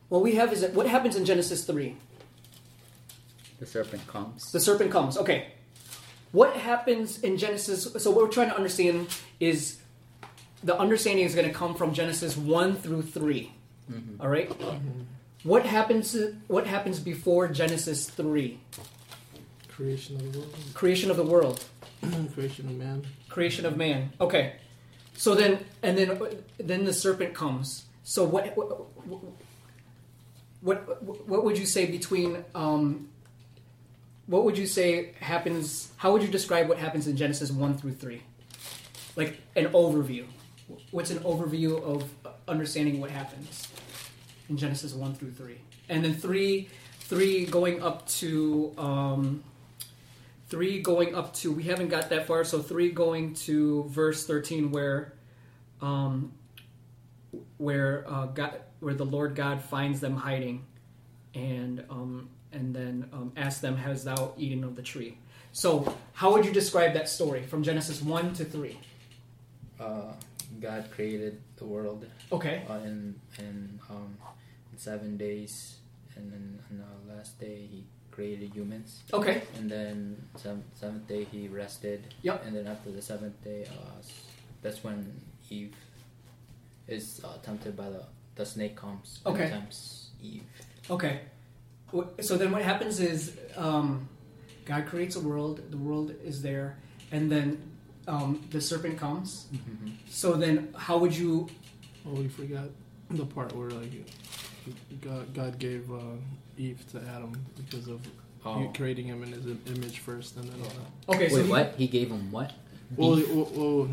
What 0.09 0.23
we 0.23 0.35
have 0.37 0.53
is 0.53 0.61
that 0.61 0.73
what 0.75 0.87
happens 0.87 1.17
in 1.17 1.25
Genesis 1.25 1.65
three? 1.65 1.97
The 3.59 3.67
serpent 3.67 4.07
comes. 4.07 4.43
The 4.53 4.61
serpent 4.61 4.91
comes. 4.91 5.17
Okay. 5.19 5.49
What 6.33 6.57
happens 6.57 7.21
in 7.21 7.39
Genesis? 7.39 7.85
So 7.99 8.11
what 8.11 8.25
we're 8.25 8.31
trying 8.31 8.51
to 8.51 8.57
understand 8.57 9.09
is 9.41 9.79
the 10.65 10.77
understanding 10.79 11.25
is 11.25 11.35
going 11.35 11.47
to 11.49 11.55
come 11.55 11.75
from 11.75 11.93
Genesis 11.95 12.37
one 12.37 12.77
through 12.77 13.03
3 13.03 13.53
Mhm. 13.91 14.21
All 14.21 14.29
right. 14.29 14.51
What 15.45 15.65
happens? 15.65 16.17
What 16.49 16.67
happens 16.67 16.99
before 16.99 17.47
Genesis 17.47 18.11
three? 18.11 18.59
Creation 19.69 20.17
of 20.17 20.33
the 20.33 20.39
world, 20.41 20.55
Creation 20.75 21.09
of 21.11 21.17
the 21.17 21.23
world. 21.25 21.65
creation 22.35 22.67
of 22.69 22.75
man. 22.77 23.07
creation 23.29 23.65
of 23.65 23.77
man. 23.77 24.11
Okay. 24.21 24.55
So 25.17 25.35
then, 25.37 25.65
and 25.85 25.97
then, 25.97 26.19
then 26.59 26.85
the 26.85 26.93
serpent 26.93 27.33
comes. 27.35 27.85
So 28.03 28.25
what, 28.25 28.57
what, 28.57 28.87
what, 30.63 31.29
what 31.29 31.45
would 31.45 31.57
you 31.59 31.67
say 31.67 31.87
between, 31.87 32.45
um, 32.55 33.09
what 34.27 34.45
would 34.45 34.59
you 34.59 34.67
say 34.67 35.13
happens, 35.21 35.93
how 35.97 36.13
would 36.13 36.23
you 36.23 36.29
describe 36.29 36.69
what 36.69 36.79
happens 36.79 37.07
in 37.07 37.17
Genesis 37.17 37.51
1 37.53 37.79
through 37.79 37.93
3? 37.95 38.21
Like 39.15 39.41
an 39.55 39.67
overview. 39.69 40.25
What's 40.91 41.11
an 41.11 41.19
overview 41.21 41.83
of 41.83 42.11
understanding 42.49 43.01
what 43.01 43.11
happens 43.11 43.69
in 44.49 44.57
Genesis 44.57 44.95
1 44.95 45.15
through 45.15 45.33
3? 45.33 45.59
And 45.89 46.05
then 46.05 46.15
3, 46.15 46.69
3 47.01 47.47
going 47.47 47.83
up 47.83 48.07
to, 48.09 48.73
um, 48.77 49.45
three 50.49 50.81
going 50.81 51.15
up 51.15 51.35
to 51.35 51.53
we 51.53 51.65
haven't 51.65 51.89
got 51.89 52.09
that 52.11 52.27
far 52.27 52.45
so 52.45 52.63
three 52.63 52.91
going 52.91 53.35
to 53.35 53.85
verse 53.89 54.27
13 54.27 54.71
where 54.71 55.13
um 55.81 56.33
where 57.59 58.05
uh 58.09 58.27
god 58.27 58.61
where 58.81 58.95
the 58.95 59.05
lord 59.05 59.35
god 59.35 59.61
finds 59.61 59.99
them 60.01 60.15
hiding 60.17 60.65
and 61.35 61.85
um 61.91 62.29
and 62.53 62.75
then 62.75 63.09
um 63.13 63.33
asks 63.37 63.61
them 63.61 63.77
has 63.77 64.05
thou 64.05 64.33
eaten 64.39 64.63
of 64.63 64.77
the 64.77 64.83
tree 64.83 65.19
so 65.53 65.97
how 66.13 66.33
would 66.33 66.45
you 66.45 66.53
describe 66.53 66.95
that 66.95 67.09
story 67.09 67.43
from 67.43 67.63
genesis 67.63 68.01
1 68.01 68.33
to 68.35 68.45
3 68.45 68.79
Uh, 69.81 70.13
God 70.61 70.89
created 70.91 71.41
the 71.57 71.65
world 71.65 72.07
okay 72.33 72.63
uh, 72.69 72.75
in 72.85 73.15
in 73.39 73.81
um 73.91 74.17
in 74.73 74.79
seven 74.79 75.17
days, 75.17 75.77
and 76.17 76.33
then 76.33 76.59
on 76.71 76.79
the 76.79 77.15
last 77.15 77.39
day 77.41 77.67
he 77.71 77.85
created 78.11 78.53
humans, 78.55 79.03
okay 79.13 79.43
and 79.59 79.71
then 79.71 80.17
seventh, 80.37 80.65
seventh 80.75 81.07
day 81.07 81.25
he 81.31 81.49
rested. 81.49 82.15
Yep. 82.23 82.45
And 82.47 82.57
then 82.57 82.67
after 82.67 82.91
the 82.91 83.03
seventh 83.03 83.43
day, 83.45 83.67
uh, 83.71 84.01
that's 84.63 84.83
when 84.83 85.21
Eve 85.51 85.75
is 86.89 87.21
uh, 87.25 87.37
tempted 87.43 87.77
by 87.77 87.91
the 87.91 88.05
the 88.37 88.47
snake 88.47 88.77
comes. 88.77 89.21
and 89.25 89.35
Okay. 89.35 89.49
Tempts 89.49 90.11
Eve. 90.23 90.45
okay 90.91 91.21
so 92.21 92.37
then 92.37 92.51
what 92.53 92.63
happens 92.63 93.01
is 93.01 93.37
um 93.57 94.09
god 94.65 94.87
creates 94.87 95.15
a 95.17 95.21
world 95.21 95.61
the 95.71 95.77
world 95.77 96.13
is 96.25 96.43
there 96.43 96.77
and 97.13 97.31
then 97.31 97.63
um 98.09 98.41
the 98.51 98.61
serpent 98.61 98.99
comes 98.99 99.47
so 100.09 100.35
then 100.35 100.69
how 100.77 100.97
would 100.99 101.15
you 101.17 101.49
Oh, 102.09 102.11
we 102.13 102.29
forgot 102.29 102.69
the 103.11 103.27
part 103.27 103.53
where 103.57 103.71
like 103.71 103.91
God, 105.01 105.35
God 105.35 105.59
gave 105.59 105.91
uh, 105.91 105.97
Eve 106.57 106.85
to 106.93 106.99
Adam 107.15 107.33
because 107.57 107.89
of 107.89 108.01
Oh. 108.45 108.61
you 108.61 108.71
creating 108.77 109.07
him 109.07 109.25
in 109.25 109.33
his 109.33 109.45
image 109.77 109.99
first, 109.99 110.37
and 110.37 110.45
then 110.49 110.61
all 110.63 110.69
that. 110.69 111.17
okay 111.17 111.29
so 111.29 111.37
Wait, 111.39 111.45
he- 111.47 111.51
what? 111.51 111.75
He 111.77 111.87
gave 111.89 112.09
him 112.13 112.31
what? 112.31 112.53
Well, 112.97 113.17
Beef? 113.17 113.27
he- 113.27 113.33
well, 113.35 113.51
well, 113.57 113.89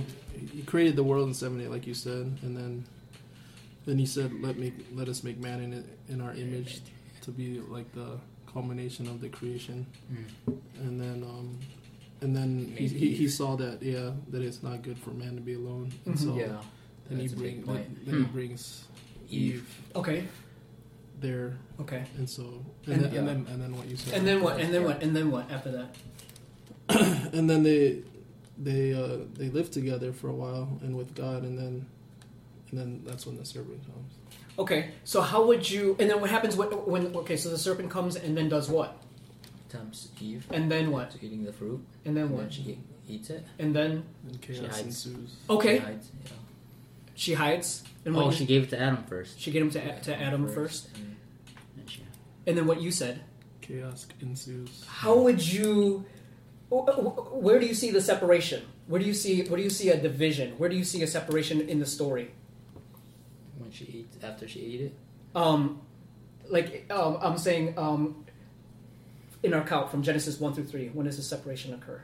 he 0.53 0.61
created 0.61 0.95
the 0.95 1.03
world 1.03 1.27
in 1.27 1.33
seven 1.33 1.57
days, 1.57 1.69
like 1.69 1.87
you 1.87 1.95
said, 1.95 2.37
and 2.43 2.55
then 2.55 2.85
Then 3.85 3.97
he 3.97 4.05
said, 4.05 4.31
"Let 4.41 4.57
me 4.59 4.71
let 4.93 5.09
us 5.09 5.23
make 5.23 5.39
man 5.39 5.59
in 5.59 5.73
it, 5.73 5.85
in 6.07 6.21
our 6.21 6.33
image, 6.35 6.81
to 7.25 7.31
be 7.31 7.59
like 7.61 7.91
the 7.93 8.19
culmination 8.53 9.07
of 9.07 9.21
the 9.21 9.29
creation." 9.29 9.87
Mm. 10.13 10.57
And 10.85 11.01
then, 11.01 11.23
um, 11.23 11.57
and 12.23 12.35
then 12.35 12.73
he, 12.77 12.87
he, 12.87 13.13
he 13.13 13.27
saw 13.27 13.55
that 13.57 13.83
yeah 13.83 14.11
that 14.31 14.41
it's 14.41 14.63
not 14.63 14.81
good 14.81 14.97
for 14.97 15.11
man 15.11 15.35
to 15.35 15.41
be 15.41 15.53
alone, 15.55 15.91
and 16.05 16.15
Mhm. 16.15 16.23
so 16.25 16.35
Yeah. 16.35 16.57
then 17.09 17.19
he 17.19 17.27
bring 17.27 17.63
then, 17.65 17.97
then 18.05 18.15
he 18.15 18.23
Hmm. 18.23 18.31
brings 18.31 18.85
Eve. 19.29 19.55
Eve 19.55 19.79
Okay. 19.95 20.23
there, 21.19 21.57
Okay. 21.79 22.03
and 22.17 22.27
so 22.29 22.43
And- 22.85 22.95
and, 22.95 23.03
then, 23.03 23.11
yeah. 23.13 23.19
and 23.19 23.27
then 23.29 23.39
and 23.51 23.61
then 23.61 23.71
what 23.77 23.87
you 23.89 23.95
said, 23.97 24.13
And 24.17 24.27
then 24.27 24.41
what? 24.41 24.59
And 24.59 24.73
then 24.73 24.83
what? 24.83 25.03
And 25.03 25.15
then 25.15 25.31
what 25.31 25.51
after 25.51 25.71
that? 25.77 25.89
and 27.37 27.49
then 27.49 27.63
they 27.63 28.01
they 28.57 28.93
uh, 28.93 29.17
they 29.35 29.49
live 29.49 29.69
together 29.71 30.13
for 30.13 30.27
a 30.29 30.33
while 30.43 30.79
and 30.81 30.95
with 30.95 31.13
God, 31.15 31.43
and 31.43 31.57
then 31.57 31.85
and 32.71 32.79
then 32.79 33.01
that's 33.05 33.25
when 33.25 33.37
the 33.37 33.45
serpent 33.45 33.81
comes. 33.85 34.13
Okay. 34.59 34.91
So 35.03 35.21
how 35.21 35.45
would 35.47 35.69
you? 35.69 35.95
And 35.99 36.09
then 36.09 36.21
what 36.21 36.29
happens 36.29 36.55
when? 36.55 36.69
when 36.69 37.15
okay. 37.17 37.35
So 37.37 37.49
the 37.49 37.57
serpent 37.57 37.89
comes 37.89 38.15
and 38.15 38.37
then 38.37 38.49
does 38.49 38.69
what? 38.69 38.95
Tempts 39.73 40.09
Eve 40.21 40.45
And 40.51 40.71
then 40.71 40.91
what? 40.91 41.11
to 41.11 41.25
eating 41.25 41.43
the 41.43 41.51
fruit. 41.53 41.83
And 42.05 42.15
then 42.15 42.25
And 42.25 42.31
what? 42.33 42.41
then 42.41 42.49
she 42.51 42.79
eats 43.09 43.29
it. 43.29 43.43
And 43.59 43.75
then 43.75 44.03
And 44.27 44.39
She 44.45 44.53
chaos 44.59 44.75
hides. 44.75 44.85
ensues. 45.05 45.35
okay. 45.49 45.77
She 45.79 45.83
hides, 45.85 46.11
yeah. 46.23 46.31
She 47.15 47.33
hides. 47.33 47.83
And 48.05 48.15
what 48.15 48.25
Oh, 48.25 48.31
she 48.31 48.45
gave 48.45 48.63
it 48.63 48.69
to 48.71 48.79
Adam 48.79 49.03
first. 49.03 49.39
she 49.39 49.51
gave 49.51 49.61
him 49.63 49.71
to 49.71 49.99
to 50.01 50.15
Adam 50.15 50.47
first. 50.47 50.89
and 50.95 51.15
And 51.77 51.89
she- 51.89 52.03
And 52.47 52.57
then 52.57 52.67
what 52.67 52.81
you 52.81 52.91
said? 52.91 53.21
Chaos 53.61 54.07
ensues. 54.21 54.83
How 54.85 55.17
would 55.17 55.41
you? 55.45 56.05
wh- 56.71 56.89
wh- 56.89 57.33
Where 57.45 57.59
do 57.59 57.65
you 57.65 57.73
see 57.75 57.91
the 57.91 58.01
separation? 58.01 58.61
Where 58.87 58.99
do 58.99 59.07
you 59.07 59.13
see? 59.13 59.43
Where 59.47 59.57
do 59.57 59.63
you 59.63 59.69
see 59.69 59.89
a 59.89 59.99
division? 59.99 60.53
Where 60.59 60.69
do 60.69 60.75
you 60.75 60.83
see 60.83 61.01
a 61.03 61.07
separation 61.07 61.61
in 61.69 61.79
the 61.79 61.85
story? 61.85 62.31
when 63.59 63.71
she 63.71 63.85
eats 63.85 64.17
after 64.23 64.47
she 64.47 64.59
ate 64.73 64.81
it. 64.81 64.93
Um, 65.35 65.79
like 66.49 66.85
um, 66.91 67.17
I'm 67.21 67.37
saying, 67.37 67.77
um, 67.77 68.22
in 69.43 69.53
our 69.53 69.63
count 69.63 69.91
from 69.91 70.01
Genesis 70.03 70.39
one 70.39 70.53
through 70.53 70.65
three, 70.65 70.87
when 70.89 71.05
does 71.05 71.17
the 71.17 71.23
separation 71.23 71.73
occur, 71.73 72.01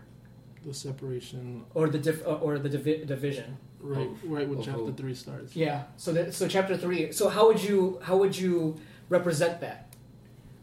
The 0.65 0.73
separation, 0.73 1.63
or 1.73 1.87
the 1.89 1.97
diff, 1.99 2.25
uh, 2.25 2.35
or 2.45 2.59
the 2.59 2.69
divi- 2.69 3.05
division? 3.05 3.57
right, 3.81 4.09
right 4.25 4.47
when 4.49 4.59
of 4.59 4.65
chapter 4.65 4.81
who? 4.81 4.93
three 4.93 5.15
starts. 5.15 5.55
Yeah. 5.55 5.83
So 5.97 6.11
that 6.13 6.33
so 6.33 6.47
chapter 6.47 6.75
three. 6.77 7.11
So 7.13 7.29
how 7.29 7.47
would 7.47 7.63
you 7.63 7.99
how 8.03 8.17
would 8.17 8.37
you 8.37 8.75
represent 9.07 9.61
that? 9.61 9.93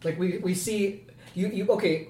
Like 0.04 0.18
we 0.18 0.38
we 0.38 0.54
see 0.54 1.04
you 1.34 1.48
you 1.48 1.66
okay. 1.70 2.08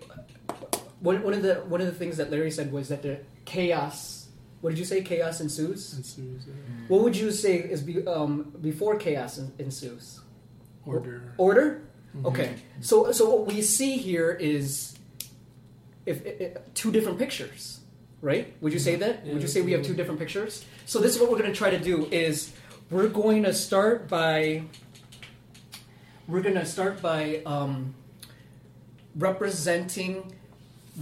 One 1.01 1.23
one 1.23 1.35
of 1.35 1.43
the 1.43 1.57
one 1.69 1.81
of 1.81 1.87
the 1.87 1.93
things 1.95 2.17
that 2.17 2.31
Larry 2.31 2.51
said 2.51 2.73
was 2.73 2.89
that 2.89 3.03
the 3.03 3.21
chaos. 3.45 4.27
What 4.63 4.71
did 4.71 4.79
you 4.81 4.85
say? 4.85 5.03
Chaos 5.03 5.41
ensues. 5.41 5.95
Ensues. 5.95 6.47
Yeah. 6.49 6.55
What 6.89 7.03
would 7.03 7.17
you 7.17 7.31
say 7.31 7.59
is 7.59 7.83
be, 7.83 8.05
um, 8.07 8.53
before 8.61 8.97
chaos 8.97 9.39
en- 9.39 9.53
ensues? 9.61 10.21
Order. 10.87 11.35
Order. 11.37 11.83
Mhm. 12.17 12.27
Okay. 12.27 12.55
So 12.81 13.13
so 13.13 13.29
what 13.31 13.47
we 13.47 13.63
see 13.63 13.97
here 13.97 14.31
is 14.33 14.97
if, 16.07 16.25
i 16.27 16.45
i- 16.45 16.55
two 16.75 16.91
different 16.93 17.19
pictures, 17.19 17.81
right? 18.23 18.53
Would 18.61 18.73
you 18.73 18.79
say 18.79 18.97
that? 18.97 19.25
Yeah, 19.27 19.33
Would 19.35 19.43
you 19.43 19.49
say 19.49 19.61
we 19.63 19.73
have 19.73 19.83
two 19.83 19.95
different 19.95 20.19
pictures? 20.21 20.65
So 20.87 21.01
this 21.01 21.15
is 21.15 21.21
what 21.21 21.31
we're 21.31 21.39
going 21.39 21.51
to 21.53 21.57
try 21.57 21.71
to 21.71 21.79
do 21.79 22.07
is 22.11 22.53
we're 22.91 23.09
going 23.09 23.43
to 23.43 23.53
start 23.53 24.09
by 24.09 24.63
we're 26.29 26.43
going 26.43 26.55
to 26.57 26.67
start 26.67 27.01
by 27.01 27.41
um, 27.47 27.95
representing 29.17 30.33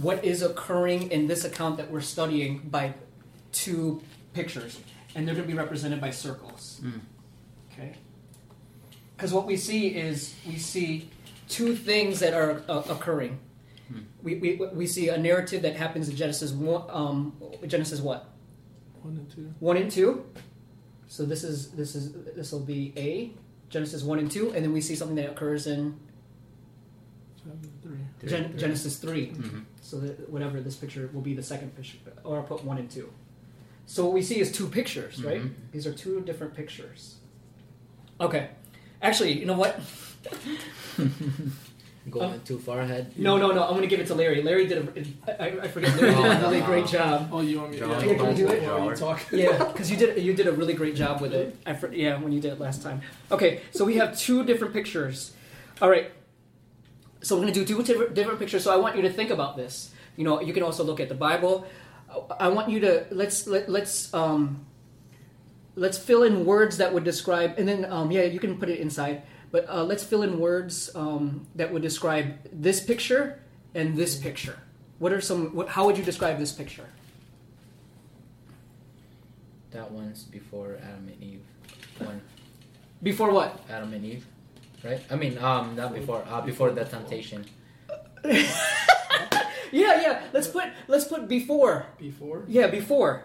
what 0.01 0.23
is 0.23 0.41
occurring 0.41 1.11
in 1.11 1.27
this 1.27 1.45
account 1.45 1.77
that 1.77 1.89
we're 1.89 2.01
studying 2.01 2.59
by 2.69 2.93
two 3.51 4.01
pictures, 4.33 4.79
and 5.15 5.27
they're 5.27 5.33
going 5.35 5.47
to 5.47 5.51
be 5.51 5.57
represented 5.57 5.99
by 6.01 6.11
circles. 6.11 6.79
Mm. 6.83 6.99
Okay. 7.71 7.95
Because 9.15 9.33
what 9.33 9.45
we 9.45 9.55
see 9.57 9.87
is 9.89 10.33
we 10.47 10.57
see 10.57 11.09
two 11.47 11.75
things 11.75 12.19
that 12.19 12.33
are 12.33 12.63
uh, 12.67 12.83
occurring. 12.89 13.39
Hmm. 13.87 13.99
We, 14.23 14.35
we, 14.35 14.55
we 14.73 14.87
see 14.87 15.09
a 15.09 15.17
narrative 15.17 15.61
that 15.61 15.75
happens 15.75 16.09
in 16.09 16.15
Genesis 16.15 16.51
one, 16.51 16.83
um, 16.89 17.33
Genesis 17.67 18.01
what 18.01 18.29
One 19.03 19.15
and 19.17 19.29
two. 19.29 19.53
one 19.59 19.77
and 19.77 19.91
two. 19.91 20.25
So 21.07 21.23
this 21.23 21.43
is 21.43 21.69
this 21.71 21.95
is 21.95 22.13
this 22.35 22.51
will 22.51 22.61
be 22.61 22.91
A 22.97 23.31
Genesis 23.69 24.03
one 24.03 24.19
and 24.19 24.29
two, 24.29 24.51
and 24.53 24.65
then 24.65 24.73
we 24.73 24.81
see 24.81 24.95
something 24.95 25.15
that 25.17 25.29
occurs 25.29 25.67
in 25.67 25.97
Chapter 27.43 27.69
three. 27.83 27.97
Three. 28.47 28.57
Genesis 28.59 28.97
three. 28.97 29.27
Mhm. 29.27 29.65
So 29.81 29.99
that 29.99 30.27
whatever 30.29 30.59
this 30.61 30.75
picture 30.75 31.09
will 31.13 31.21
be 31.21 31.35
the 31.35 31.43
second 31.43 31.75
picture, 31.75 31.99
or 32.23 32.37
I'll 32.37 32.43
put 32.43 32.63
one 32.65 32.79
and 32.79 32.89
two. 32.89 33.13
So 33.85 34.03
what 34.05 34.13
we 34.13 34.23
see 34.23 34.39
is 34.39 34.51
two 34.51 34.67
pictures, 34.67 35.23
right? 35.23 35.43
Mhm. 35.43 35.53
These 35.71 35.85
are 35.85 35.93
two 35.93 36.21
different 36.21 36.55
pictures. 36.55 37.17
Okay, 38.19 38.49
actually, 39.05 39.39
you 39.39 39.45
know 39.45 39.57
what? 39.57 39.79
Going 42.09 42.33
Um, 42.33 42.39
too 42.41 42.59
far 42.59 42.81
ahead. 42.81 43.17
No, 43.17 43.37
no, 43.37 43.51
no. 43.51 43.63
I'm 43.63 43.73
gonna 43.73 43.87
give 43.87 43.99
it 43.99 44.05
to 44.07 44.15
Larry. 44.15 44.43
Larry 44.43 44.67
did 44.67 44.77
a. 44.77 45.41
I, 45.41 45.65
I 45.65 45.67
forget. 45.67 45.89
Larry 45.99 46.13
did 46.13 46.23
a 46.23 46.39
really 46.39 46.61
great 46.61 46.85
job. 46.85 47.29
Oh, 47.31 47.41
you 47.41 47.59
want 47.59 47.71
me? 47.71 47.79
Drawing 47.79 48.07
Yeah, 48.07 48.15
can 48.15 48.35
do 48.35 48.47
it? 48.47 48.61
While 48.61 48.89
you 48.91 48.95
talk. 48.95 49.25
Yeah, 49.31 49.63
because 49.63 49.89
you 49.89 49.97
did 49.97 50.21
you 50.23 50.33
did 50.35 50.45
a 50.45 50.51
really 50.51 50.73
great 50.75 50.95
job 50.95 51.19
with 51.19 51.33
it. 51.33 51.57
I 51.65 51.73
for, 51.73 51.91
yeah, 51.91 52.19
when 52.19 52.31
you 52.31 52.39
did 52.39 52.53
it 52.53 52.59
last 52.59 52.83
time. 52.83 53.01
Okay, 53.31 53.61
so 53.71 53.85
we 53.85 53.95
have 53.97 54.15
two 54.15 54.43
different 54.45 54.71
pictures. 54.73 55.33
All 55.81 55.89
right. 55.89 56.11
So 57.23 57.35
we're 57.35 57.41
gonna 57.41 57.53
do 57.53 57.65
two 57.65 57.81
different, 57.81 58.13
different 58.13 58.37
pictures. 58.37 58.63
So 58.63 58.71
I 58.71 58.77
want 58.77 58.95
you 58.95 59.01
to 59.01 59.09
think 59.09 59.31
about 59.31 59.57
this. 59.57 59.91
You 60.15 60.25
know, 60.25 60.41
you 60.41 60.53
can 60.53 60.61
also 60.61 60.83
look 60.83 60.99
at 60.99 61.09
the 61.09 61.15
Bible. 61.15 61.65
I 62.39 62.49
want 62.49 62.69
you 62.69 62.79
to 62.81 63.07
let's 63.09 63.47
let, 63.47 63.67
let's 63.67 64.13
um, 64.13 64.63
let's 65.75 65.97
fill 65.97 66.23
in 66.23 66.45
words 66.45 66.77
that 66.77 66.93
would 66.93 67.03
describe, 67.03 67.57
and 67.57 67.67
then 67.67 67.85
um, 67.85 68.11
yeah, 68.11 68.23
you 68.23 68.39
can 68.39 68.57
put 68.57 68.69
it 68.69 68.79
inside. 68.79 69.23
But 69.51 69.69
uh, 69.69 69.83
let's 69.83 70.03
fill 70.03 70.23
in 70.23 70.39
words 70.39 70.89
um, 70.95 71.47
that 71.55 71.71
would 71.71 71.81
describe 71.81 72.35
this 72.51 72.83
picture 72.83 73.39
and 73.73 73.95
this 73.95 74.15
picture. 74.15 74.59
What 74.99 75.13
are 75.13 75.21
some? 75.21 75.55
What, 75.55 75.69
how 75.69 75.85
would 75.85 75.97
you 75.97 76.03
describe 76.03 76.39
this 76.39 76.51
picture? 76.51 76.87
That 79.71 79.91
one's 79.91 80.23
before 80.23 80.77
Adam 80.81 81.07
and 81.07 81.23
Eve. 81.23 81.43
One 81.99 82.21
Before 83.03 83.31
what? 83.31 83.59
Adam 83.69 83.93
and 83.93 84.05
Eve, 84.05 84.25
right? 84.83 85.01
I 85.11 85.15
mean, 85.15 85.37
um, 85.37 85.75
not 85.75 85.93
before. 85.93 86.23
Uh, 86.27 86.41
before 86.41 86.71
the 86.71 86.85
temptation. 86.85 87.45
Yeah, 89.75 90.01
yeah. 90.01 90.21
Let's 90.31 90.47
put 90.47 90.65
let's 90.87 91.03
put 91.05 91.27
before. 91.27 91.85
Before. 91.97 92.45
Yeah, 92.47 92.67
before. 92.67 93.23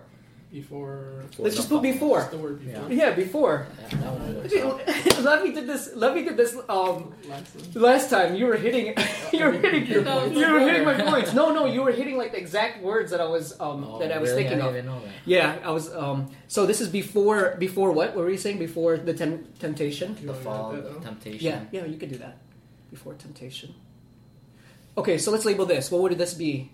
Before. 0.52 1.22
Let's 1.38 1.54
just 1.54 1.68
put 1.68 1.80
before. 1.80 2.18
Just 2.18 2.32
the 2.32 2.38
word 2.38 2.58
before. 2.58 2.90
Yeah, 2.90 3.12
before. 3.12 3.68
That, 3.88 3.90
that 4.00 4.12
one 4.12 4.34
works 4.34 4.56
out. 5.16 5.22
Levy 5.22 5.52
did 5.52 5.66
this. 5.68 5.94
Levy 5.94 6.24
did 6.24 6.36
this. 6.36 6.56
Um, 6.68 7.14
Last 7.28 7.76
last 7.76 8.10
time 8.10 8.34
you 8.34 8.46
were 8.46 8.56
hitting. 8.56 8.94
You 9.32 9.44
were 9.44 9.52
hitting. 9.52 9.86
Your 9.86 10.02
points. 10.02 10.36
You 10.36 10.52
were 10.52 10.58
hitting 10.58 10.84
my 10.84 11.00
points. 11.00 11.32
No, 11.34 11.52
no, 11.54 11.66
you 11.66 11.82
were 11.82 11.92
hitting 11.92 12.16
like 12.18 12.32
the 12.32 12.38
exact 12.38 12.82
words 12.82 13.12
that 13.12 13.20
I 13.20 13.26
was 13.26 13.52
um 13.60 13.84
Oh, 13.84 14.00
that 14.00 14.10
I 14.10 14.18
was 14.18 14.30
really? 14.30 14.42
thinking 14.42 14.60
I 14.60 14.66
of. 14.66 14.74
didn't 14.74 14.86
even 14.90 14.98
know 14.98 15.06
that. 15.06 15.12
Yeah, 15.24 15.58
I 15.62 15.70
was. 15.70 15.94
Um, 15.94 16.26
so 16.48 16.66
this 16.66 16.80
is 16.80 16.88
before 16.88 17.54
before 17.60 17.92
what? 17.92 18.16
What 18.16 18.24
were 18.24 18.30
you 18.30 18.36
saying? 18.36 18.58
Before 18.58 18.96
the 18.96 19.14
tem- 19.14 19.46
temptation? 19.60 20.16
You 20.20 20.26
The 20.26 20.34
fall, 20.34 20.72
that 20.72 20.82
the 20.82 20.98
temptation. 20.98 21.46
Yeah, 21.46 21.62
yeah, 21.70 21.84
you 21.86 21.96
could 21.96 22.10
do 22.10 22.18
that. 22.18 22.38
Before 22.90 23.14
temptation. 23.14 23.72
Okay, 24.98 25.16
so 25.16 25.30
let's 25.30 25.44
label 25.44 25.64
this. 25.64 25.92
What 25.92 26.02
would 26.02 26.18
this 26.18 26.34
be 26.34 26.72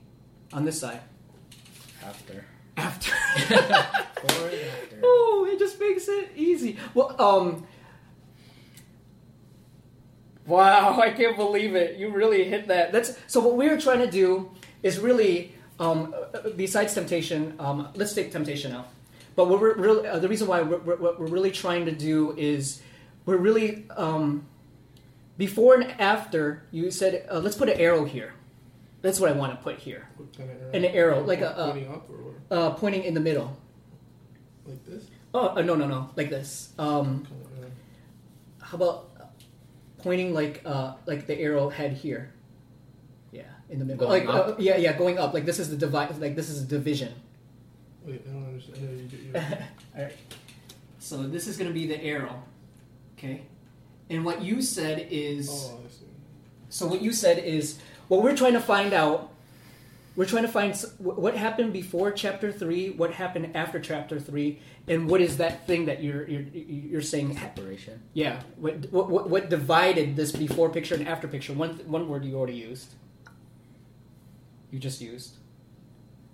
on 0.55 0.65
this 0.65 0.81
side? 0.81 1.01
After. 2.03 2.47
After. 2.77 3.12
Before 3.49 4.49
and 4.49 4.61
after. 4.61 5.01
Oh, 5.03 5.49
it 5.51 5.59
just 5.59 5.81
makes 5.81 6.09
it 6.09 6.33
easy. 6.37 6.79
Well, 6.95 7.21
um. 7.21 7.67
Wow, 10.47 11.01
I 11.03 11.11
can't 11.11 11.37
believe 11.37 11.75
it. 11.75 11.97
You 11.97 12.11
really 12.11 12.45
hit 12.45 12.69
that. 12.69 12.93
That's 12.93 13.17
so. 13.27 13.41
What 13.41 13.57
we're 13.57 13.81
trying 13.81 14.01
to 14.01 14.11
do 14.11 14.51
is 14.83 14.99
really, 14.99 15.55
um, 15.81 16.15
besides 16.57 16.95
temptation, 16.95 17.55
um, 17.59 17.89
let's 17.95 18.15
take 18.15 18.31
temptation 18.31 18.73
out. 18.73 18.89
But 19.35 19.49
what 19.49 19.61
we're 19.61 19.75
really, 19.75 20.09
uh, 20.09 20.19
the 20.19 20.29
reason 20.29 20.47
why 20.47 20.62
we're, 20.62 20.79
we're, 20.79 20.97
what 20.97 21.21
we're 21.21 21.27
really 21.27 21.51
trying 21.51 21.85
to 21.87 21.93
do 21.93 22.35
is, 22.39 22.81
we're 23.27 23.37
really, 23.37 23.85
um, 23.97 24.47
before 25.37 25.75
and 25.75 25.91
after. 26.01 26.65
You 26.71 26.91
said, 26.91 27.27
uh, 27.31 27.41
let's 27.41 27.57
put 27.57 27.69
an 27.69 27.79
arrow 27.79 28.05
here. 28.05 28.33
That's 29.02 29.20
what 29.20 29.30
I 29.30 29.35
want 29.35 29.52
to 29.56 29.62
put 29.62 29.78
here. 29.78 30.09
What 30.16 30.37
kind 30.37 30.50
of 30.50 30.74
An 30.74 30.85
arrow, 30.85 31.22
like 31.24 31.40
a- 31.40 31.54
a- 31.56 31.66
pointing 31.72 31.88
up 31.92 32.11
or 32.11 32.16
what? 32.16 32.59
Uh, 32.59 32.70
pointing 32.70 33.04
in 33.04 33.14
the 33.14 33.20
middle. 33.20 33.56
like 34.64 34.85
this. 34.85 35.04
Oh 35.35 35.48
uh, 35.56 35.62
no 35.62 35.74
no 35.74 35.87
no, 35.87 36.11
like 36.16 36.30
this. 36.30 36.70
Um, 36.78 37.24
Kind 37.24 37.42
of, 37.42 37.64
uh, 37.64 38.64
How 38.64 38.76
about 38.76 39.11
pointing 39.98 40.32
like 40.35 40.62
uh 40.64 40.94
like 41.06 41.26
the 41.26 41.38
arrow 41.38 41.68
head 41.68 41.92
here? 41.92 42.32
Yeah, 43.32 43.42
in 43.68 43.78
the 43.78 43.85
middle. 43.85 44.06
Going 44.09 44.26
like 44.26 44.35
uh, 44.35 44.54
yeah, 44.59 44.76
yeah, 44.76 44.96
going 44.96 45.18
up. 45.18 45.35
Like 45.35 45.44
this 45.44 45.59
is 45.59 45.68
the 45.70 45.76
divide. 45.76 46.16
Like 46.18 46.35
this 46.37 46.48
is 46.48 46.62
a 46.62 46.66
division. 46.66 47.12
wait, 48.04 48.22
I 48.26 48.32
don't 48.32 48.46
understand. 48.48 49.12
You, 49.12 49.18
you, 49.18 49.35
All 49.96 50.02
right. 50.04 50.16
So 50.98 51.22
this 51.28 51.46
is 51.46 51.56
going 51.56 51.68
to 51.68 51.74
be 51.74 51.87
the 51.87 52.02
arrow. 52.02 52.42
Okay. 53.18 53.42
And 54.11 54.24
what 54.24 54.42
you 54.42 54.62
said 54.62 55.06
is 55.11 55.48
oh, 55.50 55.78
I 55.85 55.90
see. 55.90 56.04
so 56.68 56.87
what 56.87 57.02
you 57.02 57.12
said 57.12 57.38
is 57.38 57.78
what 58.09 58.23
we're 58.23 58.37
trying 58.37 58.55
to 58.55 58.61
find 58.61 58.92
out 58.92 59.31
we're 60.16 60.25
trying 60.25 60.45
to 60.45 60.49
find 60.49 60.75
what 60.99 61.37
happened 61.37 61.75
before 61.75 62.11
chapter 62.11 62.51
three, 62.51 62.88
what 62.88 63.12
happened 63.12 63.55
after 63.55 63.79
chapter 63.79 64.19
three, 64.19 64.61
and 64.88 65.11
what 65.11 65.21
is 65.21 65.37
that 65.37 65.66
thing 65.66 65.85
that 65.87 66.03
you're 66.03 66.27
you're 66.27 66.42
you're 66.55 67.03
saying? 67.03 67.37
Separation. 67.37 68.01
Yeah, 68.14 68.40
what 68.57 68.90
what 68.90 69.11
what, 69.11 69.29
what 69.29 69.51
divided 69.51 70.16
this 70.16 70.33
before 70.33 70.71
picture 70.71 70.95
and 70.95 71.07
after 71.07 71.29
picture? 71.29 71.53
One 71.53 71.81
one 71.87 72.09
word 72.09 72.25
you 72.25 72.35
already 72.37 72.55
used. 72.55 72.95
You 74.71 74.79
just 74.79 75.03
used. 75.03 75.37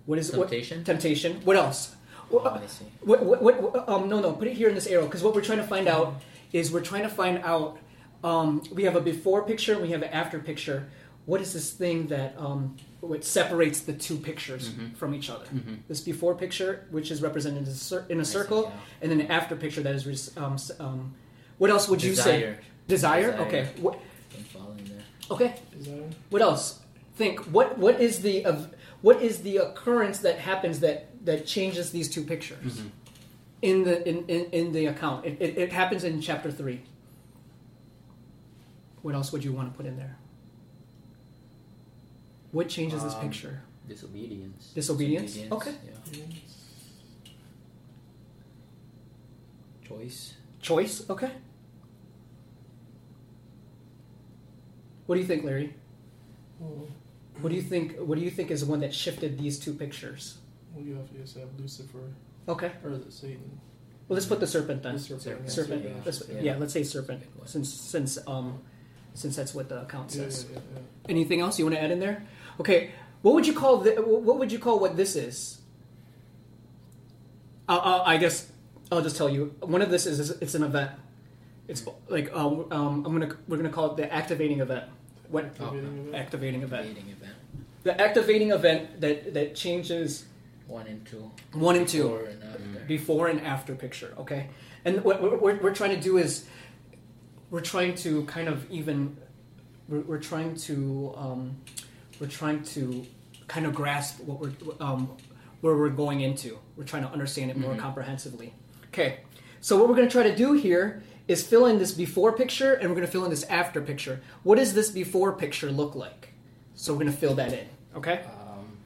What 0.05 0.17
is 0.17 0.29
Temptation? 0.31 0.79
What, 0.79 0.85
temptation. 0.85 1.41
What 1.43 1.55
else? 1.57 1.95
Oh, 2.31 2.39
I 2.39 2.65
see. 2.67 2.85
What, 3.01 3.23
what, 3.23 3.41
what, 3.43 3.61
what- 3.61 3.89
um, 3.89 4.09
no, 4.09 4.19
no, 4.19 4.33
put 4.33 4.47
it 4.47 4.55
here 4.55 4.67
in 4.69 4.75
this 4.75 4.87
arrow 4.87 5.05
because 5.05 5.21
what 5.23 5.35
we're 5.35 5.41
trying 5.43 5.59
to 5.59 5.67
find 5.67 5.87
out 5.87 6.21
is 6.51 6.71
we're 6.71 6.81
trying 6.81 7.03
to 7.03 7.09
find 7.09 7.39
out. 7.43 7.77
Um, 8.23 8.63
we 8.71 8.83
have 8.85 8.95
a 8.95 9.01
before 9.01 9.43
picture 9.43 9.73
and 9.73 9.81
we 9.81 9.89
have 9.89 10.01
an 10.01 10.09
after 10.09 10.39
picture. 10.39 10.87
What 11.25 11.39
is 11.41 11.53
this 11.53 11.71
thing 11.71 12.07
that 12.07 12.35
um, 12.37 12.75
what 12.99 13.23
separates 13.23 13.81
the 13.81 13.93
two 13.93 14.17
pictures 14.17 14.69
Mhm. 14.69 14.95
from 14.97 15.13
each 15.15 15.29
other? 15.29 15.45
Mhm. 15.45 15.77
This 15.87 16.01
before 16.01 16.35
picture, 16.35 16.85
which 16.91 17.11
is 17.11 17.21
represented 17.21 17.63
in 17.63 17.69
a, 17.69 17.73
cir- 17.75 18.05
in 18.09 18.17
a 18.17 18.21
I 18.21 18.23
see, 18.23 18.31
circle, 18.33 18.63
yeah. 18.63 18.79
and 19.01 19.11
then 19.11 19.17
the 19.19 19.31
after 19.31 19.55
picture 19.55 19.81
that 19.81 19.95
is. 19.95 20.05
res- 20.05 20.35
Um, 20.37 20.57
um, 20.79 21.13
what 21.59 21.69
else 21.69 21.87
would 21.87 22.03
you 22.03 22.13
say? 22.15 22.39
Desire. 22.39 22.59
Desire. 22.87 23.31
Desire. 23.31 23.47
Okay. 23.47 23.69
What, 23.81 23.99
Don't 24.33 24.47
fall 24.47 24.75
there. 24.85 25.03
okay. 25.31 25.55
Desire. 25.77 26.09
What 26.29 26.41
else? 26.41 26.79
Think. 27.15 27.39
What 27.51 27.77
What 27.77 28.01
is 28.01 28.19
the 28.19 28.43
of 28.45 28.73
what 29.01 29.21
is 29.21 29.41
the 29.43 29.57
occurrence 29.57 30.19
that 30.19 30.39
happens 30.39 30.79
that 30.81 31.07
that 31.25 31.45
changes 31.45 31.91
these 31.91 32.09
two 32.09 32.23
pictures 32.23 32.79
Mhm. 32.81 32.89
in 33.61 33.83
the 33.85 34.05
in, 34.09 34.25
in, 34.27 34.45
in 34.51 34.71
the 34.73 34.87
account? 34.87 35.25
It, 35.25 35.37
it, 35.39 35.57
it 35.57 35.71
happens 35.71 36.03
in 36.03 36.19
chapter 36.21 36.51
three. 36.51 36.81
What 39.03 39.15
else 39.15 39.31
would 39.31 39.43
you 39.43 39.51
want 39.53 39.71
to 39.71 39.77
put 39.77 39.85
in 39.85 39.95
there? 39.97 40.17
What 42.53 42.69
changes 42.69 43.03
this 43.03 43.15
Um, 43.15 43.21
picture? 43.21 43.61
Disobedience. 43.87 44.71
Disobedience? 44.73 45.37
Okay. 45.51 45.73
Yeah. 45.85 46.23
Choice. 49.83 50.33
Choice. 50.61 51.09
Okay. 51.09 51.31
What 55.07 55.15
do 55.15 55.21
you 55.21 55.27
think, 55.27 55.43
Larry? 55.43 55.73
Well, 56.59 56.87
What 57.41 57.49
do 57.49 57.55
you 57.55 57.61
think? 57.61 57.97
What 57.97 58.17
do 58.17 58.23
you 58.23 58.29
think 58.29 58.51
is 58.51 58.61
the 58.61 58.67
one 58.67 58.79
that 58.81 58.93
shifted 58.93 59.37
these 59.37 59.59
two 59.59 59.73
pictures? 59.73 60.37
well, 60.73 60.83
you 60.85 60.95
have 60.95 61.07
to 61.11 61.17
just 61.17 61.35
have 61.37 61.49
Lucifer 61.59 61.99
Okay. 62.47 62.71
or 62.83 62.91
the 62.97 63.11
Satan. 63.11 63.59
Well, 64.07 64.15
let's 64.15 64.25
put 64.25 64.39
the 64.39 64.47
serpent 64.47 64.81
then. 64.83 64.93
The 64.95 64.99
serpent. 65.19 65.49
Serpent. 65.51 65.83
Yeah. 65.83 65.91
Let's- 66.05 66.23
Yeah. 66.29 66.41
yeah. 66.41 66.57
let's 66.57 66.73
say 66.73 66.83
serpent, 66.83 67.23
since 67.45 67.73
since 67.73 68.17
um 68.27 68.59
since 69.15 69.35
that's 69.35 69.53
what 69.53 69.69
the 69.69 69.81
account 69.81 70.13
Yeah, 70.15 70.23
yeah, 70.23 70.29
says. 70.29 70.45
yeah, 70.51 70.59
yeah. 70.75 70.81
Anything 71.09 71.41
else 71.41 71.59
you 71.59 71.65
want 71.65 71.75
to 71.75 71.81
add 71.81 71.91
in 71.91 71.99
there? 71.99 72.25
Okay. 72.59 72.91
What 73.21 73.35
would 73.35 73.47
you 73.47 73.53
call 73.53 73.77
the, 73.77 73.91
What 74.01 74.37
would 74.37 74.51
you 74.51 74.59
call 74.59 74.79
what 74.79 74.97
this 74.97 75.15
is? 75.15 75.61
Uh, 77.69 77.77
uh, 77.77 78.03
I 78.05 78.17
guess 78.17 78.51
I'll 78.91 79.01
just 79.01 79.15
tell 79.15 79.29
you. 79.29 79.55
One 79.61 79.81
of 79.81 79.89
this 79.89 80.05
is, 80.05 80.19
is 80.19 80.31
it's 80.41 80.55
an 80.55 80.63
event. 80.63 80.91
It's 81.67 81.85
like 82.09 82.33
um, 82.35 82.65
um, 82.71 83.05
I'm 83.05 83.13
gonna 83.13 83.35
we're 83.47 83.55
gonna 83.57 83.69
call 83.69 83.91
it 83.91 83.97
the 83.97 84.11
activating 84.11 84.59
event. 84.59 84.85
What 85.29 85.45
Activating 85.45 85.79
event. 86.07 86.15
activating 86.15 86.61
event? 86.63 86.85
Event. 87.09 87.35
The 87.83 88.01
activating 88.01 88.51
event 88.51 89.01
that 89.01 89.33
that 89.33 89.55
changes 89.55 90.25
One 90.67 90.85
and 90.87 91.05
two. 91.05 91.31
one 91.53 91.77
and 91.77 91.87
two. 91.87 92.03
Before 92.03 92.25
and 92.25 92.43
after. 92.43 92.85
before 92.87 93.27
and 93.29 93.41
after 93.41 93.75
picture 93.75 94.13
okay 94.19 94.47
and 94.85 95.03
what 95.03 95.21
what 95.21 95.41
we're, 95.41 95.55
we're 95.57 95.73
trying 95.73 95.91
to 95.95 95.99
do 96.01 96.17
is 96.17 96.45
we're 97.49 97.61
trying 97.61 97.95
to 97.95 98.23
kind 98.25 98.47
of 98.49 98.69
even 98.69 99.15
we're, 99.87 100.01
we're 100.01 100.19
trying 100.19 100.55
to 100.55 101.13
um, 101.17 101.55
we're 102.23 102.29
trying 102.29 102.63
to 102.63 103.05
kind 103.49 103.65
of 103.65 103.75
grasp 103.75 104.21
what 104.23 104.39
we're 104.39 104.53
um, 104.79 105.09
where 105.59 105.75
we're 105.75 105.89
going 105.89 106.21
into 106.21 106.57
we're 106.77 106.85
trying 106.85 107.03
to 107.03 107.09
understand 107.09 107.51
it 107.51 107.57
more 107.57 107.73
Mhm. 107.75 107.79
comprehensively 107.79 108.53
okay 108.87 109.19
so 109.59 109.75
what 109.77 109.89
we're 109.89 109.95
going 109.95 110.07
to 110.07 110.11
try 110.11 110.23
to 110.23 110.35
do 110.35 110.53
here 110.53 111.03
is 111.27 111.45
fill 111.45 111.65
in 111.65 111.79
this 111.79 111.91
before 111.91 112.31
picture 112.31 112.71
and 112.75 112.83
we're 112.89 112.95
going 112.95 113.05
to 113.05 113.11
fill 113.11 113.25
in 113.25 113.29
this 113.29 113.43
after 113.61 113.81
picture 113.81 114.21
what 114.43 114.55
does 114.57 114.73
this 114.73 114.89
before 114.89 115.33
picture 115.33 115.69
look 115.69 115.95
like 115.95 116.29
so 116.75 116.93
we're 116.93 116.99
going 117.03 117.11
to 117.11 117.17
fill 117.17 117.35
that 117.35 117.51
in 117.51 117.67
okay 117.93 118.21
Um, 118.25 118.77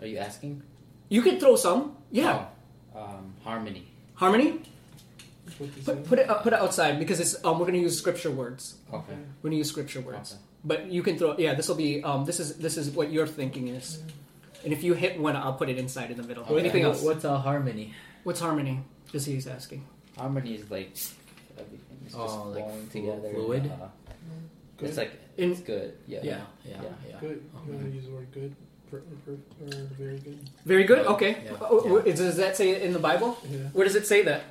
are 0.00 0.06
you 0.06 0.18
asking? 0.18 0.62
you 1.08 1.22
can 1.22 1.40
throw 1.40 1.56
some 1.56 1.96
yeah 2.10 2.46
Oh, 2.94 3.00
um, 3.02 3.32
harmony. 3.44 3.84
harmony 4.14 4.60
Put 5.56 5.74
this 5.74 5.84
Put, 5.86 5.96
in. 5.96 6.02
put 6.04 6.18
it 6.18 6.28
uh, 6.30 6.34
put 6.44 6.52
it 6.52 6.58
outside 6.58 6.98
because 6.98 7.18
it's 7.20 7.34
um, 7.44 7.54
we're 7.58 7.64
going 7.70 7.80
to 7.80 7.86
use 7.88 7.96
scripture 7.98 8.30
words. 8.30 8.62
Okay. 8.92 9.16
We're 9.40 9.48
going 9.48 9.52
to 9.52 9.56
use 9.64 9.70
scripture 9.70 10.02
words. 10.02 10.34
Okay. 10.34 10.42
But 10.68 10.92
you 10.92 11.02
can 11.02 11.16
throw 11.18 11.34
yeah. 11.38 11.54
This 11.54 11.66
will 11.68 11.80
be 11.80 12.04
um, 12.04 12.24
this 12.26 12.38
is 12.38 12.56
this 12.58 12.76
is 12.76 12.90
what 12.90 13.10
your 13.10 13.26
thinking 13.26 13.68
is. 13.68 14.02
And 14.64 14.72
if 14.72 14.84
you 14.84 14.92
hit 14.92 15.18
one, 15.18 15.34
I'll 15.34 15.54
put 15.54 15.68
it 15.70 15.78
inside 15.78 16.10
in 16.10 16.16
the 16.18 16.22
middle. 16.22 16.44
Okay. 16.44 16.58
Anything 16.60 16.82
else? 16.84 17.00
What's 17.02 17.24
a 17.24 17.38
harmony? 17.38 17.94
What's 18.24 18.40
harmony? 18.40 18.80
Is 19.12 19.24
he's 19.24 19.46
asking. 19.46 19.86
Harmony 20.16 20.54
is 20.60 20.70
like 20.70 20.92
everything 21.56 21.98
is 22.06 22.12
just 22.12 22.16
Oh, 22.36 22.52
like 22.54 22.64
flowing 22.64 22.88
together. 22.88 23.30
fluid? 23.32 23.64
Uh, 23.72 23.88
Good. 24.76 24.88
it's 24.90 24.98
like 24.98 25.12
In- 25.38 25.52
it's 25.52 25.60
good. 25.60 25.96
Yeah. 26.06 26.20
Yeah. 26.22 26.40
Yeah. 26.64 26.76
Yeah. 26.82 26.88
Yeah. 27.08 27.20
Good. 27.20 27.42
You 27.66 27.72
want 27.72 27.84
to 27.88 27.94
use 27.96 28.04
the 28.04 28.12
word 28.12 28.28
good? 28.32 28.52
Per, 28.90 29.00
per, 29.24 29.32
or 29.64 29.84
very 29.98 30.18
good. 30.18 30.38
Very 30.64 30.84
good. 30.84 31.06
Okay. 31.06 31.32
Yeah. 31.44 31.56
Oh, 31.60 31.80
oh, 31.84 32.00
Does 32.02 32.36
that 32.36 32.56
say 32.56 32.70
it 32.70 32.82
in 32.82 32.92
the 32.92 32.98
Bible? 32.98 33.38
Yeah. 33.48 33.58
Where 33.72 33.84
does 33.84 33.96
it 33.96 34.06
say 34.06 34.22
that? 34.22 34.42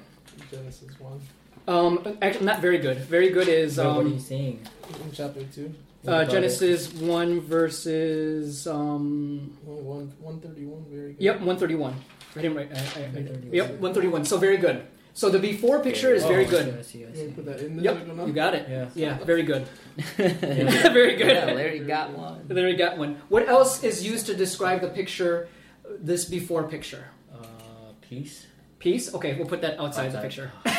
Genesis 0.51 0.93
1. 0.99 1.21
Um, 1.67 2.17
actually, 2.21 2.45
not 2.45 2.61
very 2.61 2.77
good. 2.77 2.97
Very 2.99 3.29
good 3.29 3.47
is 3.47 3.77
Um, 3.77 3.95
what 3.95 4.05
are 4.05 4.09
you 4.09 4.13
um, 4.15 4.19
saying? 4.19 4.67
In 5.03 5.11
chapter 5.11 5.43
2. 5.43 5.65
Uh, 6.07 6.11
about 6.11 6.29
Genesis 6.29 6.93
one 6.93 7.41
verses 7.41 8.65
um, 8.67 9.57
One, 9.65 9.83
one, 9.85 10.13
131. 10.19 10.85
Very 10.89 11.13
good. 11.13 11.21
Yep, 11.21 11.35
131. 11.41 11.95
I 12.35 12.41
didn't 12.41 12.57
write. 12.57 12.71
I, 12.71 12.75
I, 12.75 12.79
I, 12.79 13.09
131. 13.11 13.53
yep, 13.53 13.67
131. 13.71 14.25
So 14.25 14.37
very 14.37 14.57
good. 14.57 14.87
So 15.13 15.29
the 15.29 15.39
before 15.39 15.79
picture 15.79 16.13
is 16.13 16.23
Oh, 16.23 16.27
very 16.27 16.45
good. 16.45 16.77
I 16.77 16.83
see, 16.83 17.03
I 17.03 17.09
You 17.09 17.15
see. 17.15 17.25
to 17.25 17.31
put 17.31 17.45
that 17.45 17.59
in 17.59 17.75
there? 17.75 17.95
Yep, 17.95 18.27
you 18.27 18.33
got 18.33 18.53
it. 18.53 18.69
Yeah. 18.69 18.89
Yeah, 18.93 19.17
very 19.25 19.41
good. 19.41 19.65
very 20.15 21.15
good. 21.15 21.35
Yeah, 21.35 21.45
Larry 21.45 21.79
got 21.79 22.11
one. 22.11 22.45
There 22.47 22.67
we 22.67 22.75
got 22.75 22.99
one. 22.99 23.17
What 23.27 23.49
else 23.49 23.83
is 23.83 24.05
used 24.05 24.27
to 24.27 24.35
describe 24.35 24.81
the 24.81 24.89
picture, 24.89 25.49
this 25.99 26.23
before 26.25 26.69
picture? 26.69 27.07
Uh, 27.33 27.45
peace. 27.99 28.45
Peace? 28.77 29.13
Okay, 29.15 29.33
we'll 29.33 29.47
put 29.47 29.61
that 29.61 29.79
outside, 29.79 30.11
the 30.11 30.21
picture. 30.21 30.51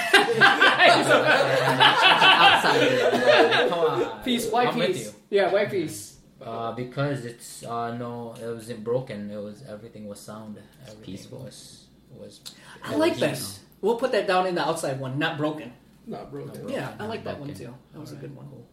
Outside. 1.58 2.82
of 2.82 2.82
it. 2.82 3.68
Come 3.70 3.78
on. 3.78 4.22
Peace, 4.22 4.50
why 4.50 4.66
I'm 4.66 4.74
peace? 4.74 5.14
Yeah, 5.30 5.52
why 5.52 5.64
peace? 5.66 6.16
Uh, 6.40 6.72
because 6.72 7.24
it's 7.24 7.64
uh 7.64 7.96
no, 7.96 8.34
it 8.40 8.46
wasn't 8.46 8.84
broken. 8.84 9.30
It 9.30 9.36
was 9.42 9.62
everything 9.68 10.06
was 10.06 10.20
sound. 10.20 10.58
Everything 10.82 11.04
Peaceful. 11.04 11.38
Was 11.40 11.86
was. 12.12 12.40
I 12.84 12.94
like 12.94 13.16
that. 13.18 13.30
peace. 13.34 13.60
We'll 13.80 13.96
put 13.96 14.12
that 14.12 14.26
down 14.26 14.46
in 14.46 14.54
the 14.54 14.62
outside 14.66 14.98
one, 15.00 15.18
not 15.18 15.36
broken. 15.38 15.72
Not 16.06 16.30
broken. 16.30 16.48
Not 16.52 16.60
broken. 16.62 16.74
Yeah, 16.74 16.92
I 16.98 17.06
like 17.06 17.24
that 17.24 17.38
one 17.38 17.52
too. 17.54 17.74
That 17.92 18.00
was 18.00 18.12
a 18.12 18.14
Alright, 18.14 18.20
good 18.28 18.36
one. 18.36 18.48
cool. 18.48 18.66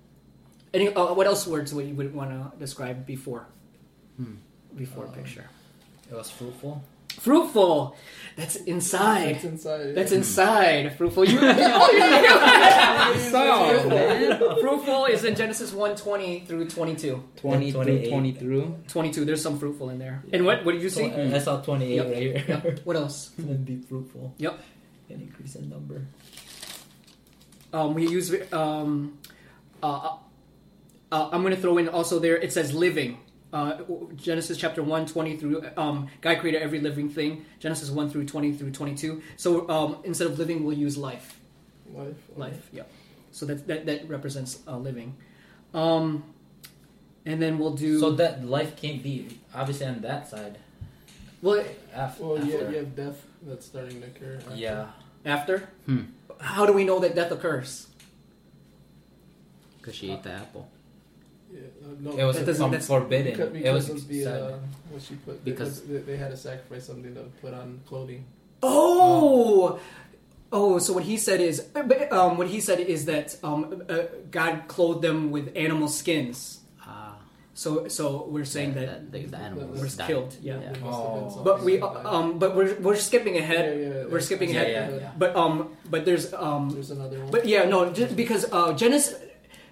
Any, 0.73 0.93
uh, 0.93 1.13
what 1.13 1.27
else 1.27 1.45
words 1.47 1.73
would 1.73 1.87
you 1.87 1.95
would 1.95 2.13
want 2.13 2.31
to 2.31 2.51
describe 2.59 3.05
before? 3.05 3.47
Hmm. 4.17 4.35
Before 4.75 5.05
Um, 5.05 5.11
picture. 5.13 5.45
It 6.09 6.15
was 6.15 6.29
fruitful. 6.29 6.83
Fruitful. 7.19 7.95
That's 8.35 8.57
inside. 8.57 9.35
That's 9.35 9.43
inside. 9.45 9.95
That's 9.95 10.11
yeah. 10.11 10.17
inside. 10.17 10.97
Fruitful. 10.97 11.25
You, 11.25 11.39
oh, 11.41 13.13
you 13.13 13.19
So, 13.19 13.89
man. 13.89 14.59
Fruitful 14.59 15.05
is 15.05 15.23
in 15.23 15.35
Genesis 15.35 15.71
1, 15.71 15.95
through 15.95 16.67
22. 16.67 17.23
20 17.37 17.71
through 17.71 17.83
28. 17.83 18.09
20 18.09 18.31
through. 18.33 18.75
22, 18.89 19.25
there's 19.25 19.41
some 19.41 19.57
fruitful 19.57 19.89
in 19.89 19.99
there. 19.99 20.21
And 20.33 20.45
what, 20.45 20.65
what 20.65 20.73
did 20.73 20.81
you 20.81 20.89
see? 20.89 21.09
Tw- 21.09 21.33
I 21.33 21.39
saw 21.39 21.61
twenty 21.61 21.93
eight 21.93 21.95
Yep. 21.95 22.05
right 22.07 22.17
here. 22.17 22.43
Yep. 22.47 22.79
What 22.83 22.95
else? 22.97 23.31
And 23.37 23.65
be 23.65 23.77
fruitful. 23.77 24.33
Yep. 24.37 24.59
And 25.09 25.21
increase 25.21 25.55
in 25.55 25.69
number. 25.69 26.05
Um, 27.71 27.93
we 27.93 28.07
use, 28.07 28.33
um, 28.51 29.17
uh, 29.81 30.17
uh, 31.11 31.29
I'm 31.31 31.41
going 31.41 31.55
to 31.55 31.61
throw 31.61 31.77
in 31.77 31.87
also 31.87 32.19
there, 32.19 32.35
it 32.37 32.51
says 32.51 32.73
living. 32.73 33.17
Uh, 33.55 33.77
Genesis 34.17 34.57
chapter 34.57 34.83
1, 34.83 35.05
20 35.05 35.37
through, 35.37 35.63
um, 35.77 36.09
God 36.19 36.39
created 36.39 36.61
every 36.61 36.81
living 36.81 37.09
thing. 37.09 37.45
Genesis 37.57 37.89
1 37.89 38.09
through 38.09 38.25
20 38.25 38.51
through 38.51 38.71
22. 38.71 39.21
So 39.37 39.69
um, 39.69 39.97
instead 40.03 40.27
of 40.27 40.37
living, 40.37 40.65
we'll 40.65 40.77
use 40.77 40.97
life. 40.97 41.39
Life. 41.93 42.07
okay. 42.31 42.39
Life, 42.41 42.67
yep. 42.73 42.91
So 43.31 43.45
that, 43.45 43.65
that, 43.67 43.85
that 43.85 44.09
represents 44.09 44.59
uh, 44.67 44.77
living. 44.77 45.15
Um, 45.73 46.25
and 47.25 47.41
then 47.41 47.57
we'll 47.57 47.75
do. 47.75 47.97
So 47.97 48.11
that 48.11 48.43
life 48.45 48.75
can't 48.75 49.01
be 49.01 49.39
obviously 49.53 49.85
on 49.87 50.01
that 50.01 50.27
side. 50.29 50.57
well, 51.41 51.63
Af- 51.93 52.19
Well, 52.19 52.37
after. 52.37 52.49
yeah, 52.49 52.69
you 52.71 52.75
have 52.75 52.93
death 52.93 53.25
that's 53.41 53.65
starting 53.65 54.01
to 54.01 54.07
occur. 54.07 54.35
after. 54.47 54.55
Yeah. 54.57 54.87
after? 55.23 55.69
Hmm. 55.85 56.01
How 56.41 56.65
do 56.65 56.73
we 56.73 56.83
know 56.83 56.99
that 56.99 57.15
death 57.15 57.31
occurs? 57.31 57.87
Because 59.77 59.95
she 59.95 60.11
ate 60.11 60.23
the 60.23 60.31
apple. 60.31 60.67
Yeah, 61.55 61.61
uh, 61.87 61.95
no, 62.03 62.09
It 62.21 62.25
was 62.29 62.35
That 62.37 62.45
doesn't- 62.51 62.71
that's- 62.71 62.87
forbidden. 62.87 63.31
because, 63.51 63.65
it 63.67 63.71
was 63.73 63.89
of 63.89 64.07
the 64.11 64.21
uh, 64.27 64.57
what 64.91 65.01
she 65.01 65.15
put 65.25 65.35
Because- 65.45 65.79
because 65.79 66.03
they, 66.05 66.13
they 66.13 66.17
had 66.23 66.31
to 66.35 66.37
sacrifice 66.37 66.83
something 66.89 67.13
to 67.15 67.23
put 67.41 67.53
on 67.53 67.79
clothing. 67.87 68.25
Oh, 68.63 69.79
oh. 70.51 70.79
So 70.79 70.93
what 70.93 71.03
he 71.03 71.17
said 71.17 71.39
is, 71.41 71.61
but, 71.73 72.11
um, 72.11 72.37
what 72.37 72.47
he 72.47 72.59
said 72.59 72.79
is 72.79 73.05
that 73.05 73.37
um, 73.43 73.83
uh, 73.89 74.03
God 74.31 74.67
clothed 74.67 75.01
them 75.01 75.31
with 75.31 75.51
animal 75.55 75.87
skins. 75.87 76.59
ah. 76.81 77.15
So 77.55 77.87
so 77.87 78.27
we're 78.27 78.43
saying 78.43 78.75
Yeah, 78.75 78.85
that, 78.99 79.11
the, 79.15 79.19
the 79.31 79.37
animal 79.39 79.67
was 79.71 79.81
was 79.81 79.95
died. 79.95 80.07
killed. 80.11 80.35
Yeah. 80.43 80.59
There 80.59 80.75
must 80.83 80.83
Oh. 80.83 81.41
But 81.47 81.63
we, 81.63 81.79
um, 81.79 82.35
but 82.37 82.51
we're, 82.57 82.75
we're 82.83 82.99
skipping 82.99 83.37
ahead. 83.39 83.63
yeah, 83.79 84.11
we're 84.11 84.19
skipping 84.19 84.51
Yeah, 84.51 84.61
ahead. 84.67 84.91
yeah, 84.91 84.99
yeah. 85.07 85.11
But 85.17 85.31
um 85.39 85.71
but 85.87 86.03
there's 86.03 86.33
um 86.35 86.67
There's 86.75 86.91
another 86.91 87.19
one. 87.23 87.31
but 87.31 87.47
yeah 87.47 87.63
no 87.63 87.91
just 87.95 88.11
because 88.19 88.43
uh 88.51 88.73
Genesis 88.75 89.15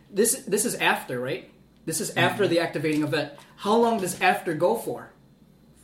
this 0.07 0.47
this 0.47 0.63
is 0.63 0.75
after 0.79 1.19
right. 1.19 1.51
This 1.85 1.99
is 2.01 2.11
after 2.15 2.47
the 2.47 2.59
activating 2.59 3.03
event. 3.03 3.33
How 3.57 3.75
long 3.77 3.99
does 3.99 4.19
after 4.21 4.53
go 4.53 4.75
for? 4.75 5.11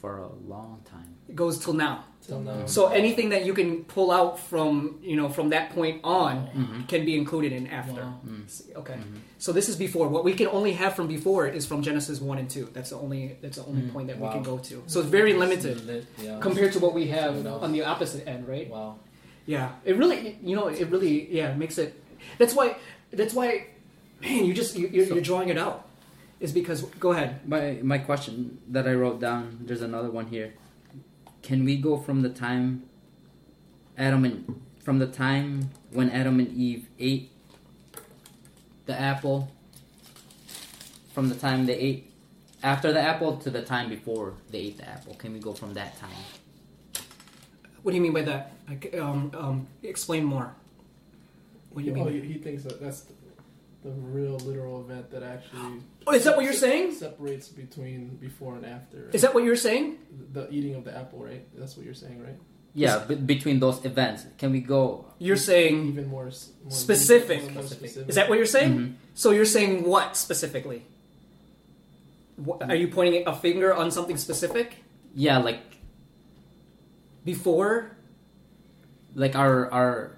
For 0.02 0.18
a 0.18 0.30
long 0.48 0.82
time. 0.86 1.16
It 1.28 1.36
goes 1.36 1.60
till 1.64 1.74
now. 1.74 2.06
Till 2.26 2.40
now. 2.42 2.66
So 2.66 2.88
anything 2.88 3.30
that 3.30 3.46
you 3.46 3.54
can 3.54 3.84
pull 3.86 4.12
out 4.12 4.40
from 4.40 5.00
you 5.02 5.16
know 5.16 5.30
from 5.30 5.50
that 5.50 5.72
point 5.72 6.02
on 6.04 6.48
Mhm. 6.56 6.88
can 6.88 7.04
be 7.06 7.18
included 7.18 7.52
in 7.52 7.68
after. 7.68 8.02
Wow. 8.02 8.20
Mm. 8.26 8.76
Okay. 8.78 8.94
Mhm. 8.94 9.20
So 9.40 9.52
this 9.52 9.68
is 9.68 9.76
before. 9.76 10.08
What 10.10 10.24
we 10.24 10.34
can 10.34 10.48
only 10.48 10.74
have 10.74 10.96
from 10.96 11.08
before 11.08 11.48
is 11.48 11.66
from 11.66 11.82
Genesis 11.82 12.22
one 12.22 12.38
and 12.38 12.50
two. 12.50 12.70
That's 12.74 12.92
the 12.92 12.98
only 12.98 13.38
that's 13.42 13.58
the 13.58 13.66
only 13.66 13.82
Mm. 13.84 13.94
point 13.94 14.08
that 14.08 14.20
we 14.20 14.28
can 14.30 14.44
go 14.44 14.58
to. 14.58 14.84
So 14.88 15.00
it's 15.02 15.10
very 15.10 15.34
limited 15.34 15.86
Lit, 15.86 16.06
yeah. 16.22 16.40
compared 16.40 16.74
to 16.74 16.80
what 16.80 16.94
we 16.94 17.08
have 17.08 17.46
on 17.48 17.72
the 17.72 17.84
opposite 17.84 18.28
end, 18.28 18.48
right? 18.48 18.70
Wow. 18.70 18.96
Yeah. 19.46 19.72
It 19.84 19.98
really 19.98 20.38
you 20.44 20.56
know 20.56 20.68
it 20.68 20.88
really 20.90 21.28
yeah 21.34 21.54
makes 21.56 21.78
it. 21.78 21.94
That's 22.38 22.54
why 22.56 22.76
that's 23.12 23.34
why 23.34 23.66
man 24.22 24.46
you 24.46 24.54
just 24.54 24.78
you, 24.78 24.88
you're, 24.88 25.08
So- 25.08 25.14
you're 25.16 25.24
drawing 25.24 25.50
it 25.50 25.58
out. 25.58 25.88
Is 26.40 26.54
because 26.54 26.84
go 27.00 27.12
ahead. 27.12 27.48
My 27.48 27.80
my 27.84 27.98
question 27.98 28.60
that 28.70 28.88
I 28.88 28.94
wrote 28.94 29.20
down. 29.20 29.60
There's 29.62 29.82
another 29.82 30.10
one 30.10 30.28
here. 30.28 30.54
Can 31.42 31.66
we 31.66 31.78
go 31.78 31.98
from 31.98 32.22
the 32.22 32.30
time 32.30 32.84
Adam 33.98 34.24
and 34.24 34.62
from 34.84 35.00
the 35.00 35.08
time 35.08 35.70
when 35.92 36.10
Adam 36.10 36.40
and 36.40 36.48
Eve 36.56 36.88
ate 36.98 37.32
the 38.86 39.00
apple, 39.00 39.52
from 41.14 41.28
the 41.30 41.36
time 41.36 41.66
they 41.66 41.76
ate 41.76 42.12
after 42.64 42.92
the 42.94 43.02
apple 43.02 43.38
to 43.38 43.50
the 43.50 43.62
time 43.62 43.90
before 43.90 44.34
they 44.50 44.60
ate 44.60 44.78
the 44.78 44.88
apple? 44.88 45.16
Can 45.16 45.34
we 45.34 45.40
go 45.40 45.54
from 45.54 45.74
that 45.74 45.98
time? 46.00 46.24
What 47.84 47.92
do 47.92 47.96
you 47.98 48.02
mean 48.02 48.14
by 48.14 48.24
that? 48.24 48.54
Like, 48.68 48.96
um, 49.00 49.32
um, 49.36 49.68
explain 49.84 50.24
more. 50.24 50.54
What 51.72 51.84
do 51.84 51.92
you 51.92 51.96
Oh, 51.98 52.06
mean? 52.06 52.24
he, 52.24 52.34
he 52.34 52.40
thinks 52.40 52.64
that 52.64 52.80
that's 52.82 53.06
the, 53.84 53.90
the 53.90 53.96
real 53.96 54.38
literal 54.40 54.82
event 54.82 55.12
that 55.12 55.24
actually 55.24 55.82
Oh, 56.08 56.14
is 56.14 56.24
that 56.24 56.36
what 56.36 56.44
you're 56.46 56.54
saying? 56.54 56.94
separates 56.94 57.48
between 57.50 58.18
before 58.18 58.56
and 58.56 58.66
after. 58.66 59.10
Is 59.14 59.22
that 59.22 59.34
what 59.34 59.44
you're 59.44 59.56
saying? 59.56 59.98
the 60.34 60.50
eating 60.52 60.76
of 60.76 60.84
the 60.84 60.96
apple, 60.96 61.20
right? 61.24 61.44
That's 61.58 61.76
what 61.78 61.86
you're 61.86 61.94
saying, 61.96 62.22
right? 62.24 62.36
Yeah, 62.74 63.04
but 63.08 63.26
between 63.26 63.60
those 63.60 63.84
events, 63.84 64.26
can 64.38 64.52
we 64.52 64.60
go? 64.62 65.06
You're 65.18 65.38
saying 65.38 65.88
Even 65.88 66.08
more, 66.08 66.26
more 66.26 66.32
Specific. 66.72 67.52
more 67.54 67.64
specific. 67.64 68.10
Is 68.10 68.16
that 68.16 68.30
what 68.30 68.38
you're 68.38 68.46
saying? 68.46 68.74
Mhm. 68.78 68.94
So 69.16 69.32
you're 69.32 69.46
saying 69.46 69.84
what 69.84 70.16
specifically? 70.16 70.84
What, 72.38 72.62
are 72.70 72.76
you 72.76 72.88
pointing 72.88 73.28
a 73.28 73.36
finger 73.36 73.74
on 73.74 73.92
something 73.92 74.18
specific 74.18 74.78
Yeah, 75.16 75.40
like 75.40 75.60
before? 77.26 77.92
like 79.16 79.36
our 79.36 79.70
our 79.74 80.12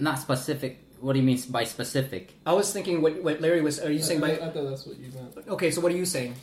not 0.00 0.18
specific. 0.18 0.84
What 1.00 1.14
do 1.14 1.18
you 1.18 1.24
mean 1.24 1.40
by 1.48 1.64
specific? 1.64 2.34
I 2.44 2.52
was 2.52 2.72
thinking 2.72 3.00
what, 3.00 3.22
what 3.22 3.40
Larry 3.40 3.62
was. 3.62 3.80
Are 3.80 3.90
you 3.90 4.02
saying 4.02 4.22
I, 4.22 4.36
by? 4.36 4.44
I, 4.44 4.48
I 4.48 4.50
thought 4.50 4.68
that's 4.68 4.86
what 4.86 4.98
you 4.98 5.10
meant 5.12 5.48
Okay, 5.48 5.70
so 5.70 5.80
what 5.80 5.92
are 5.92 5.96
you 5.96 6.04
saying? 6.04 6.34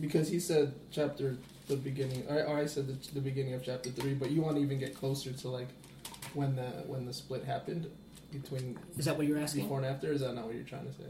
because 0.00 0.28
he 0.28 0.38
said 0.38 0.74
chapter 0.90 1.36
the 1.68 1.76
beginning. 1.76 2.24
I, 2.30 2.40
or 2.42 2.58
I 2.58 2.66
said 2.66 2.86
the, 2.86 3.14
the 3.14 3.20
beginning 3.20 3.54
of 3.54 3.64
chapter 3.64 3.90
three, 3.90 4.14
but 4.14 4.30
you 4.30 4.42
want 4.42 4.56
to 4.56 4.62
even 4.62 4.78
get 4.78 4.94
closer 4.94 5.32
to 5.32 5.48
like 5.48 5.68
when 6.34 6.56
the 6.56 6.68
when 6.86 7.06
the 7.06 7.12
split 7.12 7.44
happened 7.44 7.90
between 8.32 8.78
Is 8.98 9.06
that 9.06 9.16
what 9.16 9.26
you're 9.26 9.38
asking? 9.38 9.62
before 9.62 9.78
and 9.78 9.86
after. 9.86 10.12
Is 10.12 10.20
that 10.20 10.34
not 10.34 10.46
what 10.46 10.54
you're 10.54 10.64
trying 10.64 10.86
to 10.86 10.92
say? 10.92 11.08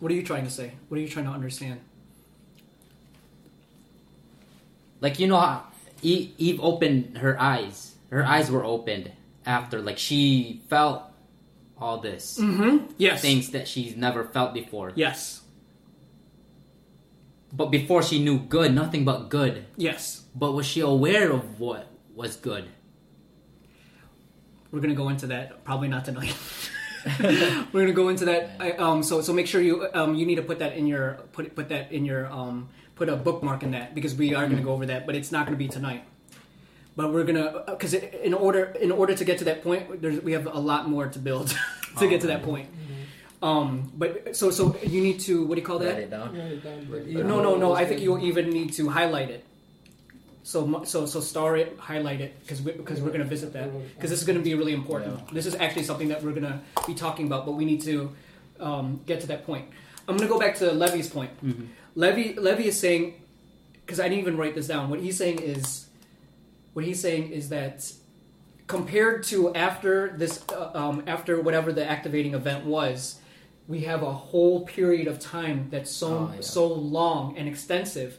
What 0.00 0.10
are 0.10 0.14
you 0.14 0.22
trying 0.22 0.44
to 0.44 0.50
say? 0.50 0.72
What 0.88 0.98
are 0.98 1.00
you 1.00 1.08
trying 1.08 1.26
to 1.26 1.30
understand? 1.30 1.80
Like 5.00 5.18
you 5.18 5.26
know 5.26 5.38
how 5.38 5.64
Eve, 6.02 6.32
Eve 6.38 6.60
opened 6.60 7.18
her 7.18 7.40
eyes. 7.40 7.94
Her 8.10 8.24
eyes 8.24 8.50
were 8.50 8.64
opened 8.64 9.12
after 9.46 9.80
like 9.80 9.98
she 9.98 10.62
felt 10.68 11.02
all 11.78 11.98
this 11.98 12.38
Mm-hmm. 12.38 12.92
Yes. 12.98 13.22
things 13.22 13.50
that 13.50 13.66
she's 13.66 13.96
never 13.96 14.24
felt 14.24 14.52
before. 14.54 14.92
Yes. 14.94 15.40
But 17.52 17.66
before 17.70 18.02
she 18.02 18.22
knew 18.22 18.38
good, 18.38 18.74
nothing 18.74 19.04
but 19.04 19.28
good. 19.28 19.64
Yes. 19.76 20.24
But 20.34 20.52
was 20.52 20.66
she 20.66 20.80
aware 20.80 21.32
of 21.32 21.58
what 21.58 21.88
was 22.14 22.36
good? 22.36 22.68
We're 24.70 24.80
gonna 24.80 24.94
go 24.94 25.08
into 25.08 25.26
that. 25.28 25.64
Probably 25.64 25.88
not 25.88 26.04
tonight. 26.04 26.36
We're 27.72 27.82
gonna 27.88 27.92
go 27.92 28.08
into 28.10 28.26
that. 28.26 28.50
I, 28.60 28.72
um, 28.72 29.02
so 29.02 29.20
so 29.22 29.32
make 29.32 29.46
sure 29.46 29.60
you 29.62 29.88
um, 29.94 30.14
you 30.14 30.26
need 30.26 30.34
to 30.36 30.42
put 30.42 30.58
that 30.60 30.76
in 30.76 30.86
your 30.86 31.14
put 31.32 31.56
put 31.56 31.70
that 31.70 31.90
in 31.92 32.04
your 32.04 32.30
um, 32.30 32.68
put 32.94 33.08
a 33.08 33.16
bookmark 33.16 33.62
in 33.62 33.70
that 33.72 33.94
because 33.94 34.14
we 34.14 34.34
are 34.34 34.46
gonna 34.46 34.62
go 34.62 34.72
over 34.72 34.86
that, 34.86 35.06
but 35.06 35.16
it's 35.16 35.32
not 35.32 35.46
gonna 35.46 35.56
be 35.56 35.66
tonight. 35.66 36.04
But 36.96 37.12
we're 37.12 37.24
gonna 37.24 37.62
because 37.66 37.94
in 37.94 38.34
order 38.34 38.64
in 38.80 38.90
order 38.92 39.14
to 39.14 39.24
get 39.24 39.38
to 39.38 39.44
that 39.44 39.62
point, 39.62 40.02
there's, 40.02 40.20
we 40.22 40.32
have 40.32 40.46
a 40.46 40.58
lot 40.58 40.88
more 40.88 41.06
to 41.06 41.18
build 41.18 41.56
to 41.98 42.08
get 42.08 42.20
to 42.22 42.26
that 42.28 42.42
point. 42.42 42.68
Um, 43.42 43.90
but 43.96 44.36
so 44.36 44.50
so 44.50 44.76
you 44.82 45.00
need 45.00 45.20
to 45.20 45.46
what 45.46 45.54
do 45.54 45.60
you 45.60 45.66
call 45.66 45.78
that? 45.78 45.94
Write 45.94 46.02
it 46.04 46.10
down. 46.10 46.36
Write 46.36 46.52
it 46.52 46.64
down, 46.64 46.86
but 46.90 47.06
No, 47.06 47.10
even 47.10 47.26
No, 47.28 47.42
no, 47.42 47.56
no. 47.56 47.72
I 47.72 47.84
think 47.86 48.00
good. 48.00 48.04
you 48.04 48.18
even 48.18 48.50
need 48.50 48.72
to 48.74 48.88
highlight 48.88 49.30
it. 49.30 49.44
So, 50.42 50.84
so, 50.84 51.06
so 51.06 51.20
star 51.20 51.56
it, 51.56 51.76
highlight 51.78 52.20
it, 52.20 52.40
because 52.40 52.62
we, 52.62 52.72
because 52.72 53.00
we're 53.00 53.12
gonna 53.12 53.24
visit 53.24 53.52
that. 53.52 53.70
Because 53.94 54.10
this 54.10 54.20
is 54.20 54.26
gonna 54.26 54.40
be 54.40 54.54
really 54.54 54.72
important. 54.72 55.18
Yeah. 55.18 55.34
This 55.34 55.46
is 55.46 55.54
actually 55.54 55.84
something 55.84 56.08
that 56.08 56.22
we're 56.24 56.32
gonna 56.32 56.60
be 56.86 56.94
talking 56.94 57.26
about, 57.26 57.46
but 57.46 57.52
we 57.52 57.64
need 57.64 57.82
to 57.82 58.10
um, 58.58 59.00
get 59.06 59.20
to 59.20 59.26
that 59.28 59.46
point. 59.46 59.66
I'm 60.08 60.16
gonna 60.16 60.28
go 60.28 60.38
back 60.38 60.56
to 60.56 60.72
Levy's 60.72 61.08
point. 61.08 61.30
Mm-hmm. 61.44 61.64
Levy, 61.94 62.34
Levy 62.34 62.66
is 62.66 62.78
saying, 62.80 63.14
because 63.84 64.00
I 64.00 64.08
didn't 64.08 64.20
even 64.20 64.36
write 64.36 64.54
this 64.54 64.66
down. 64.66 64.90
What 64.90 65.00
he's 65.00 65.16
saying 65.16 65.40
is, 65.40 65.86
what 66.72 66.84
he's 66.84 67.00
saying 67.00 67.30
is 67.30 67.48
that 67.50 67.90
compared 68.66 69.24
to 69.24 69.54
after 69.54 70.14
this, 70.16 70.44
uh, 70.50 70.70
um, 70.74 71.02
after 71.06 71.40
whatever 71.40 71.72
the 71.72 71.84
activating 71.88 72.34
event 72.34 72.64
was, 72.64 73.18
we 73.66 73.80
have 73.80 74.02
a 74.02 74.12
whole 74.12 74.64
period 74.66 75.06
of 75.06 75.18
time 75.18 75.68
that's 75.70 75.90
so 75.90 76.08
Oh, 76.08 76.32
yeah. 76.34 76.40
so 76.40 76.66
long 76.66 77.36
and 77.36 77.48
extensive. 77.48 78.18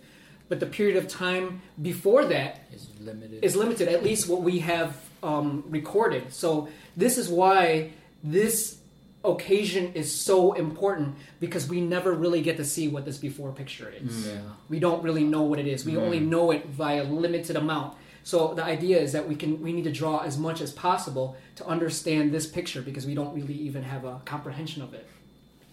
But 0.49 0.59
the 0.59 0.65
period 0.65 0.97
of 0.97 1.07
time 1.07 1.61
before 1.81 2.25
that 2.25 2.61
is 2.73 2.89
limited. 2.99 3.43
is 3.43 3.55
limited, 3.55 3.87
at 3.87 4.03
least 4.03 4.27
what 4.27 4.41
we 4.41 4.59
have 4.59 4.97
um, 5.23 5.63
recorded. 5.69 6.33
So 6.33 6.67
this 6.97 7.17
is 7.17 7.29
why 7.29 7.91
this 8.23 8.77
occasion 9.23 9.93
is 9.93 10.11
so 10.25 10.53
important 10.53 11.15
because 11.39 11.67
we 11.69 11.79
never 11.79 12.11
really 12.11 12.41
get 12.41 12.57
to 12.57 12.65
see 12.65 12.87
what 12.87 13.05
this 13.05 13.17
before 13.17 13.51
picture 13.51 13.93
is. 14.03 14.27
yeah. 14.27 14.39
We 14.67 14.79
don't 14.79 15.03
really 15.03 15.23
know 15.23 15.43
what 15.43 15.59
it 15.59 15.67
is. 15.67 15.85
We 15.85 15.95
only 15.95 16.19
know 16.19 16.51
it 16.51 16.65
via 16.67 17.03
a 17.03 17.05
limited 17.05 17.55
amount. 17.55 17.95
So 18.23 18.53
the 18.53 18.63
idea 18.63 18.99
is 18.99 19.12
that 19.13 19.27
we 19.27 19.36
can 19.36 19.62
we 19.62 19.73
need 19.73 19.84
to 19.86 19.91
draw 19.91 20.19
as 20.19 20.38
much 20.38 20.62
as 20.62 20.71
possible 20.71 21.36
to 21.55 21.65
understand 21.65 22.31
this 22.31 22.45
picture 22.47 22.81
because 22.81 23.05
we 23.05 23.15
don't 23.15 23.34
really 23.34 23.55
even 23.55 23.84
have 23.84 24.05
a 24.05 24.21
comprehension 24.25 24.81
of 24.84 24.93
it 24.93 25.07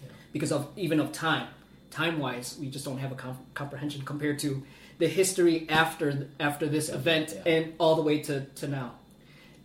Yeah. 0.02 0.08
because 0.32 0.52
of 0.52 0.68
even 0.76 1.00
of 1.00 1.12
time. 1.12 1.48
Time 1.90 2.18
wise, 2.18 2.56
we 2.60 2.68
just 2.68 2.84
don't 2.84 2.98
have 2.98 3.12
a 3.12 3.14
com- 3.14 3.38
comprehension 3.54 4.02
compared 4.02 4.38
to 4.40 4.62
the 4.98 5.08
history 5.08 5.66
after 5.68 6.28
after 6.40 6.66
this 6.66 6.88
event 6.88 7.34
Yeah. 7.34 7.52
and 7.52 7.72
all 7.78 7.96
the 7.96 8.02
way 8.02 8.18
to, 8.22 8.44
to 8.60 8.68
now 8.68 8.92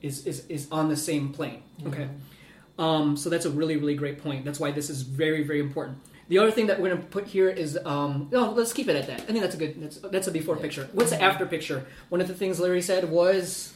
is, 0.02 0.26
is 0.28 0.46
is 0.48 0.67
on 0.72 0.89
the 0.89 0.98
same 0.98 1.32
plane. 1.34 1.63
Okay. 1.88 2.08
Um, 2.78 3.15
so 3.17 3.30
that's 3.30 3.46
a 3.46 3.52
really, 3.52 3.78
really 3.78 3.96
great 3.96 4.17
point. 4.22 4.46
That's 4.46 4.60
why 4.60 4.72
this 4.72 4.89
is 4.89 5.04
very, 5.04 5.43
very 5.43 5.60
important. 5.60 6.00
The 6.30 6.40
other 6.40 6.52
thing 6.52 6.68
that 6.68 6.80
we're 6.80 6.90
going 6.90 7.02
to 7.02 7.08
put 7.08 7.28
here 7.28 7.50
is, 7.50 7.78
um, 7.86 8.30
no, 8.32 8.52
let's 8.52 8.72
keep 8.74 8.88
it 8.88 8.96
at 8.96 9.08
that. 9.08 9.22
I 9.22 9.26
think 9.26 9.42
that's 9.42 9.56
a 9.56 9.58
good, 9.58 9.82
that's, 9.82 9.98
that's 9.98 10.28
a 10.28 10.32
before 10.32 10.56
Yeah. 10.56 10.62
picture. 10.62 10.90
What's 10.94 11.10
the 11.12 11.22
after 11.22 11.46
picture? 11.46 11.86
One 12.10 12.22
of 12.22 12.28
the 12.28 12.34
things 12.34 12.60
Larry 12.60 12.82
said 12.82 13.10
was 13.10 13.74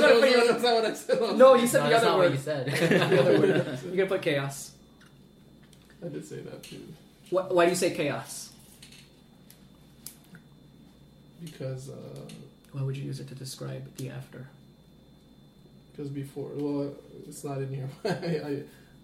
gotta 0.00 0.20
put 0.20 0.30
your- 0.30 0.46
That's 0.46 0.62
not 0.62 0.74
what 0.74 0.84
I 0.84 0.94
said. 0.94 1.20
no, 1.36 1.54
you 1.54 1.66
said 1.66 1.82
No, 1.82 1.88
the 1.90 1.96
other 1.96 2.06
not 2.06 2.18
word. 2.18 2.32
you 2.32 2.38
said. 2.38 2.66
The 3.10 3.20
other 3.20 3.38
word. 3.40 3.78
You're 3.84 3.96
going 3.96 3.98
to 3.98 4.06
put 4.06 4.22
chaos. 4.22 4.70
I 6.04 6.08
did 6.08 6.24
say 6.26 6.40
that 6.42 6.62
too. 6.62 6.82
Why, 7.30 7.42
why 7.42 7.64
do 7.64 7.70
you 7.70 7.76
say 7.76 7.90
chaos? 7.94 8.50
Because 11.44 11.90
uh, 11.90 11.94
Why 12.72 12.82
would 12.82 12.96
you 12.96 13.04
use 13.04 13.18
it 13.20 13.28
to 13.28 13.34
describe 13.34 13.94
the 13.96 14.10
after? 14.10 14.46
Because 15.96 16.10
before, 16.10 16.50
well, 16.54 16.92
it's 17.26 17.42
not 17.44 17.58
in 17.58 17.72
here. 17.72 17.88
I, 18.04 18.10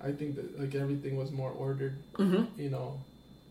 I 0.04 0.08
I 0.08 0.12
think 0.12 0.34
that 0.36 0.60
like 0.60 0.74
everything 0.74 1.16
was 1.16 1.30
more 1.30 1.50
ordered. 1.50 1.96
Mm-hmm. 2.14 2.60
You 2.60 2.70
know, 2.70 3.00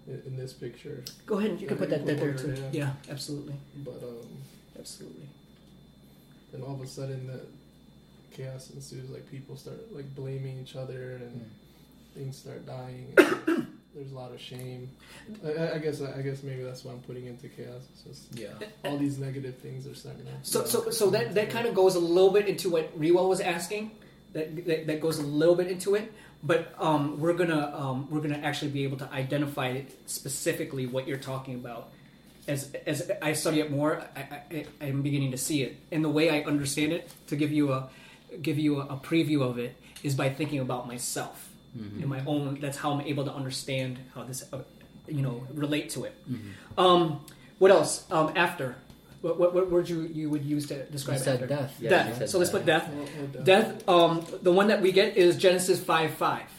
in, 0.07 0.21
in 0.27 0.37
this 0.37 0.53
picture. 0.53 1.03
Go 1.25 1.39
ahead. 1.39 1.59
You 1.59 1.67
can 1.67 1.77
put 1.77 1.89
that 1.89 2.01
you 2.01 2.05
there, 2.07 2.15
can 2.17 2.25
there 2.37 2.55
put 2.55 2.55
too. 2.55 2.63
Yeah, 2.77 2.91
yeah. 3.07 3.11
absolutely. 3.11 3.55
But 3.77 4.03
um, 4.03 4.27
Absolutely. 4.77 5.27
And 6.53 6.63
all 6.63 6.73
of 6.73 6.81
a 6.81 6.87
sudden 6.87 7.27
the 7.27 7.41
chaos 8.35 8.71
ensues. 8.71 9.09
Like 9.09 9.29
people 9.29 9.55
start 9.55 9.93
like 9.93 10.13
blaming 10.15 10.59
each 10.59 10.75
other 10.75 11.15
and 11.15 11.41
Mm. 11.41 12.15
things 12.15 12.37
start 12.37 12.65
dying. 12.65 13.13
there's 13.95 14.11
a 14.11 14.15
lot 14.15 14.31
of 14.31 14.39
shame. 14.39 14.89
I- 15.45 15.51
I, 15.53 15.75
I 15.75 15.77
guess 15.79 16.01
I 16.01 16.21
guess 16.21 16.43
maybe 16.43 16.63
that's 16.63 16.83
what 16.85 16.93
I'm 16.93 17.01
putting 17.01 17.25
into 17.25 17.47
chaos. 17.49 17.83
It's 17.93 18.01
just 18.03 18.39
Yeah. 18.39 18.49
all 18.85 18.97
these 18.97 19.17
negative 19.17 19.57
things 19.57 19.85
are 19.87 19.95
starting 19.95 20.25
to. 20.25 20.31
So, 20.43 20.65
so, 20.65 20.89
so 20.91 21.09
that, 21.09 21.33
that 21.35 21.49
kind 21.49 21.67
of 21.67 21.75
goes 21.75 21.95
a 21.95 21.99
little 21.99 22.31
bit 22.31 22.47
into 22.47 22.69
what 22.69 22.91
Rewell 22.97 23.27
was 23.29 23.41
asking. 23.41 23.91
That, 24.33 24.65
that, 24.65 24.87
that 24.87 25.01
goes 25.01 25.19
a 25.19 25.23
little 25.23 25.55
bit 25.55 25.67
into 25.67 25.95
it, 25.95 26.09
but 26.41 26.73
um, 26.79 27.19
we're 27.19 27.33
gonna 27.33 27.73
um, 27.75 28.09
we're 28.09 28.21
gonna 28.21 28.37
actually 28.41 28.71
be 28.71 28.83
able 28.85 28.95
to 28.99 29.11
identify 29.11 29.81
specifically 30.05 30.87
what 30.87 31.05
you're 31.05 31.17
talking 31.17 31.55
about. 31.55 31.89
As 32.47 32.73
as 32.87 33.11
I 33.21 33.33
study 33.33 33.59
it 33.59 33.69
more, 33.69 34.01
I, 34.15 34.19
I, 34.21 34.65
I'm 34.79 35.01
beginning 35.01 35.31
to 35.31 35.37
see 35.37 35.63
it, 35.63 35.75
and 35.91 36.01
the 36.01 36.07
way 36.09 36.29
I 36.29 36.45
understand 36.47 36.93
it, 36.93 37.09
to 37.27 37.35
give 37.35 37.51
you 37.51 37.73
a 37.73 37.89
give 38.41 38.57
you 38.57 38.79
a, 38.79 38.85
a 38.85 38.95
preview 38.95 39.41
of 39.41 39.59
it, 39.59 39.75
is 40.01 40.15
by 40.15 40.29
thinking 40.29 40.59
about 40.59 40.87
myself 40.87 41.49
in 41.75 42.07
my 42.07 42.21
own. 42.25 42.59
That's 42.61 42.77
how 42.77 42.91
I'm 42.91 43.01
able 43.01 43.23
to 43.25 43.33
understand 43.33 43.99
how 44.13 44.23
this, 44.23 44.43
uh, 44.51 44.59
you 45.07 45.21
know, 45.21 45.45
relate 45.53 45.89
to 45.91 46.03
it. 46.05 46.15
Um, 46.77 47.23
what 47.59 47.71
else? 47.71 48.05
Um, 48.11 48.33
after. 48.35 48.75
What, 49.21 49.39
what, 49.39 49.53
what 49.53 49.69
word 49.69 49.87
you, 49.87 50.01
you 50.01 50.29
would 50.31 50.43
use 50.43 50.65
to 50.67 50.75
You 50.77 50.83
describe 50.91 51.19
said 51.19 51.35
after? 51.35 51.47
death. 51.47 51.77
Yeah, 51.79 51.89
death. 51.89 52.17
said 52.17 52.29
So 52.29 52.39
let's 52.39 52.49
put 52.49 52.65
death. 52.65 52.89
Or- 52.91 53.23
or 53.23 53.27
death. 53.27 53.43
Death. 53.45 53.87
Um, 53.89 54.25
the 54.41 54.51
one 54.51 54.67
that 54.69 54.81
we 54.81 54.91
get 54.91 55.15
is 55.15 55.37
Genesis 55.37 55.79
five 55.83 56.11
five. 56.15 56.49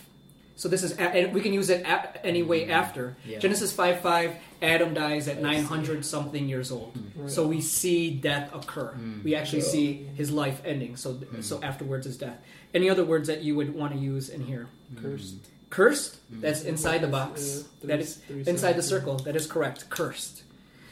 So 0.54 0.68
this 0.68 0.82
is, 0.82 0.92
and 0.92 1.32
we 1.32 1.40
can 1.40 1.52
use 1.52 1.70
it 1.70 1.82
a- 1.84 2.24
any 2.26 2.42
way 2.42 2.68
after 2.68 3.16
Yeah. 3.26 3.38
Genesis 3.38 3.72
five 3.72 4.00
five. 4.00 4.34
Adam 4.60 4.94
dies 4.94 5.26
at 5.26 5.40
nine 5.42 5.64
hundred 5.64 6.04
something 6.04 6.48
years 6.48 6.70
old. 6.70 6.96
Right. 7.16 7.30
So 7.30 7.46
we 7.48 7.60
see 7.60 8.10
death 8.10 8.54
occur. 8.54 8.94
Mm. 8.96 9.24
We 9.24 9.34
actually 9.34 9.62
Yeah. 9.62 9.68
see 9.68 10.06
his 10.14 10.30
life 10.30 10.60
ending. 10.64 10.96
So 10.96 11.18
so 11.40 11.60
afterwards 11.62 12.06
is 12.06 12.16
death. 12.16 12.38
Any 12.74 12.88
other 12.90 13.04
words 13.04 13.26
that 13.28 13.42
you 13.42 13.56
would 13.56 13.74
want 13.74 13.92
to 13.94 13.98
use 13.98 14.28
in 14.28 14.42
here? 14.44 14.68
cursed. 15.00 15.36
Cursed. 15.70 16.16
That's 16.30 16.62
inside 16.64 16.98
the 17.00 17.08
box. 17.08 17.40
Yeah, 17.40 17.62
three- 17.80 17.88
that 17.88 18.00
is 18.00 18.14
three 18.16 18.40
inside 18.46 18.76
the 18.76 18.82
seventeen. 18.82 18.82
circle. 18.82 19.16
That 19.24 19.36
is 19.36 19.46
correct. 19.46 19.88
Cursed. 19.88 20.42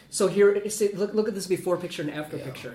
So 0.08 0.26
here, 0.26 0.68
see, 0.70 0.88
look 0.94 1.12
look 1.14 1.28
at 1.28 1.34
this 1.34 1.46
before 1.46 1.76
picture 1.76 2.02
and 2.02 2.10
after 2.10 2.36
Yeah. 2.38 2.44
picture. 2.46 2.74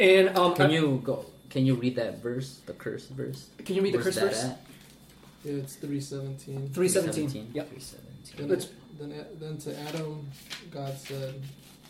And 0.00 0.36
um, 0.36 0.54
Can 0.56 0.70
uh, 0.70 0.74
you 0.74 1.00
go? 1.04 1.26
Can 1.50 1.64
you 1.66 1.74
read 1.76 1.94
that 1.96 2.20
verse, 2.20 2.58
the 2.66 2.72
curse 2.72 3.06
verse? 3.06 3.46
can 3.64 3.76
you 3.76 3.82
read 3.82 3.92
the 3.94 3.98
Where's 3.98 4.06
curse 4.06 4.14
that 4.16 4.24
verse? 4.34 4.44
at? 4.44 4.63
Yeah, 5.44 5.54
it's 5.54 5.76
three 5.76 6.00
seventeen. 6.00 6.70
Three 6.70 6.88
seventeen. 6.88 7.28
317. 7.28 7.50
Yep. 7.54 7.68
317. 7.68 8.70
Then, 8.98 9.10
then, 9.10 9.26
then 9.40 9.58
to 9.58 9.78
Adam, 9.88 10.26
God 10.72 10.96
said, 10.96 11.34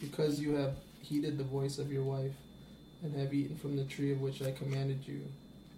Because 0.01 0.41
you 0.41 0.55
have 0.57 0.75
heeded 1.01 1.39
the 1.39 1.45
voice 1.45 1.79
of 1.79 1.93
your 1.93 2.03
wife, 2.03 2.33
and 3.03 3.15
have 3.17 3.33
eaten 3.33 3.57
from 3.57 3.77
the 3.77 3.85
tree 3.85 4.13
of 4.13 4.21
which 4.21 4.43
I 4.43 4.51
commanded 4.51 5.07
you, 5.07 5.23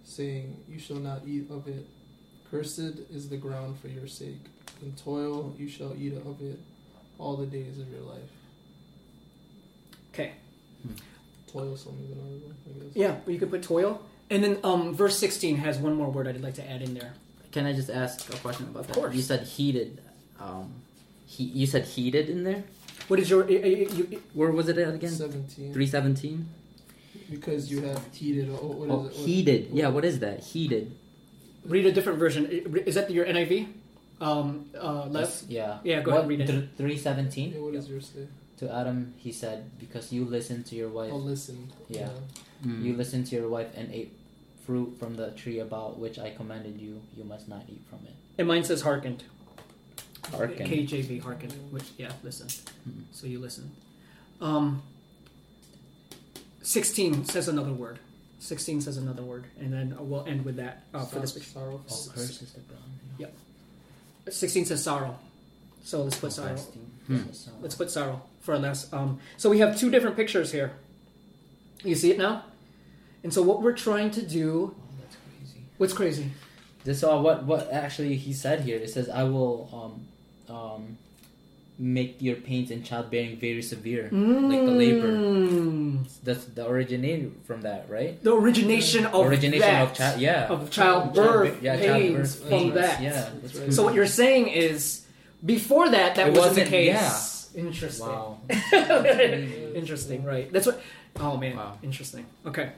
saying, 0.05 0.57
You 0.69 0.79
shall 0.79 0.97
not 0.97 1.23
eat 1.27 1.51
of 1.51 1.69
it. 1.69 1.87
Cursed 2.51 2.79
is 3.13 3.29
the 3.29 3.37
ground 3.37 3.79
for 3.81 3.89
your 3.89 4.07
sake. 4.07 4.41
In 4.83 4.93
toil 4.93 5.55
you 5.59 5.69
shall 5.69 5.95
eat 5.99 6.15
of 6.15 6.41
it 6.41 6.61
all 7.19 7.37
the 7.37 7.47
days 7.47 7.79
of 7.79 7.91
your 7.91 8.03
life. 8.03 8.31
Okay. 10.13 10.33
Toilsome 11.53 11.99
is 12.05 12.11
another 12.13 12.37
one, 12.39 12.57
I 12.67 12.85
guess. 12.85 12.97
Yeah, 12.97 13.17
you 13.27 13.39
could 13.39 13.51
put 13.51 13.63
toil. 13.63 14.01
And 14.31 14.43
then 14.43 14.59
um, 14.65 14.95
verse 14.95 15.19
16 15.19 15.57
has 15.57 15.79
one 15.79 15.95
more 15.95 16.11
word 16.11 16.29
I'd 16.29 16.41
like 16.41 16.55
to 16.55 16.69
add 16.69 16.83
in 16.83 16.95
there. 16.95 17.15
Can 17.53 17.67
I 17.67 17.73
just 17.73 17.91
ask 17.91 18.33
a 18.33 18.37
question 18.39 18.67
about 18.69 18.81
Of 18.81 18.87
that? 18.89 18.95
course. 18.97 19.15
You 19.15 19.23
said 19.23 19.47
heated. 19.47 20.01
Um, 20.41 20.73
he, 21.27 21.45
you 21.45 21.67
said 21.67 21.85
heated 21.85 22.29
in 22.29 22.45
there. 22.45 22.65
What 23.09 23.19
is 23.21 23.31
your. 23.31 23.45
uh, 23.45 23.47
uh, 23.47 23.51
you, 23.97 24.23
Where 24.35 24.51
was 24.51 24.69
it 24.69 24.79
again? 24.79 25.11
17. 25.11 25.73
Three 25.73 25.87
seventeen. 25.87 26.49
Because 27.31 27.71
you 27.71 27.81
have 27.83 28.03
heated. 28.13 28.49
Oh, 28.51 28.67
what 28.67 28.87
is 28.87 28.91
Oh, 28.93 28.95
it? 28.95 29.03
What- 29.05 29.13
heated. 29.15 29.69
Yeah. 29.73 29.89
What 29.89 30.05
is 30.05 30.19
that? 30.21 30.41
Heated. 30.41 30.93
read 31.65 31.87
a 31.87 31.93
different 31.93 32.19
version. 32.19 32.47
Is 32.87 32.95
that 32.95 33.11
your 33.11 33.25
NIV? 33.27 33.67
Um, 34.21 34.71
uh, 34.79 35.07
Les? 35.11 35.45
Yeah. 35.49 35.79
Yeah, 35.85 36.01
go 36.01 36.13
ahead 36.13 36.29
read 36.29 36.41
it. 36.41 36.69
Three 36.77 36.97
seventeen. 36.97 37.53
Yeah, 37.53 37.61
what 37.61 37.73
does 37.75 37.89
yours 37.89 38.11
say? 38.15 38.27
To 38.59 38.73
Adam, 38.73 39.13
he 39.19 39.33
said, 39.33 39.69
"Because 39.79 40.13
you 40.13 40.25
listened 40.25 40.65
to 40.73 40.75
your 40.75 40.89
wife, 40.89 41.11
Oh, 41.13 41.17
listen. 41.21 41.69
Yeah. 41.89 42.09
Mm. 42.65 42.83
you 42.85 42.97
listened 42.97 43.27
to 43.29 43.37
your 43.37 43.49
wife 43.51 43.69
and 43.77 43.93
ate 43.93 44.17
fruit 44.67 44.97
from 44.99 45.15
the 45.15 45.31
tree 45.33 45.61
about 45.61 45.99
which 45.99 46.19
I 46.19 46.31
commanded 46.31 46.81
you. 46.81 47.01
You 47.17 47.25
must 47.25 47.49
not 47.49 47.63
eat 47.69 47.83
from 47.89 48.01
it." 48.07 48.15
And 48.39 48.49
mine 48.49 48.65
says 48.65 48.83
hearkened. 48.83 49.25
Hearkened. 50.33 50.69
KJV, 50.69 51.21
hearkened. 51.23 51.53
Which, 51.71 51.85
yeah, 51.97 52.13
listen. 52.23 52.49
Mhm. 52.49 53.05
So 53.13 53.27
you 53.27 53.39
listen. 53.39 53.71
Um, 54.41 54.83
16 56.63 57.25
says 57.27 57.49
another 57.49 57.73
word. 57.73 57.99
16 58.41 58.81
says 58.81 58.97
another 58.97 59.23
word. 59.23 59.47
And 59.59 59.73
then 59.73 59.97
we'll 59.99 60.25
end 60.27 60.45
with 60.45 60.57
that 60.57 60.85
uh, 60.93 61.05
for 61.05 61.21
this 61.21 61.33
picture. 61.33 61.51
sorrow. 61.51 61.81
Oh, 61.89 62.07
curse 62.15 62.43
is 62.43 62.53
the 62.53 62.61
ground. 62.61 62.83
Yep. 63.19 63.35
16 64.31 64.65
says 64.67 64.83
sorrow. 64.83 65.19
So 65.85 66.03
let's 66.03 66.19
put 66.19 66.33
sorrow. 66.33 66.57
Hmm. 67.07 67.19
Let's 67.63 67.77
put 67.77 67.91
sorrow 67.91 68.23
for 68.41 68.55
a 68.55 68.59
less. 68.59 68.93
Um, 68.93 69.21
so 69.37 69.49
we 69.49 69.61
have 69.61 69.79
two 69.79 69.91
different 69.91 70.17
pictures 70.17 70.51
here. 70.51 70.73
You 71.85 71.95
see 71.95 72.11
it 72.11 72.19
now? 72.19 72.45
And 73.27 73.35
so 73.35 73.43
what 73.43 73.61
we're 73.61 73.73
trying 73.75 74.13
to 74.13 74.23
do. 74.23 74.71
Oh, 74.79 74.81
that's 75.03 75.17
crazy. 75.27 75.61
What's 75.79 75.93
crazy? 75.93 76.27
This 76.85 77.03
uh, 77.03 77.19
what 77.19 77.43
what 77.43 77.73
actually 77.73 78.15
he 78.15 78.33
said 78.33 78.61
here. 78.61 78.77
It 78.79 78.89
says, 78.91 79.09
"I 79.11 79.25
will 79.25 79.67
um 79.75 80.55
um 80.57 80.83
make 81.77 82.23
your 82.23 82.37
pains 82.37 82.71
in 82.71 82.85
childbearing 82.85 83.37
very 83.43 83.63
severe, 83.63 84.05
like 84.05 84.61
the 84.71 84.77
labor." 84.85 85.09
Mm. 85.11 86.07
That's 86.23 86.45
the 86.45 86.69
originating 86.71 87.35
from 87.49 87.63
that, 87.63 87.91
right? 87.91 88.23
The 88.23 88.33
origination 88.33 89.07
of 89.07 89.27
origination 89.27 89.67
that, 89.67 89.91
of 89.91 89.95
child, 89.99 90.21
yeah, 90.21 90.47
of 90.47 90.71
childbirth, 90.71 91.59
Childbirth- 91.59 91.63
yeah, 91.65 91.77
pains 91.77 91.85
childbirth 91.91 92.39
from 92.39 92.49
pains. 92.49 92.75
that. 92.75 93.03
Yeah, 93.03 93.29
right. 93.61 93.75
So 93.75 93.83
what 93.83 93.95
you're 93.99 94.07
saying 94.07 94.47
is, 94.55 95.05
before 95.45 95.89
that, 95.91 96.15
that 96.15 96.27
wasn't, 96.33 96.71
the 96.71 96.71
wasn't- 96.71 96.71
case. 96.71 97.51
Interesting. 97.57 98.07
wow. 98.07 98.39
Interesting, 99.75 100.23
right? 100.23 100.47
That's 100.53 100.67
what. 100.67 100.81
Oh 101.19 101.37
man, 101.39 101.57
Wow. 101.57 101.79
interesting. 101.83 102.27
Okay, 102.45 102.71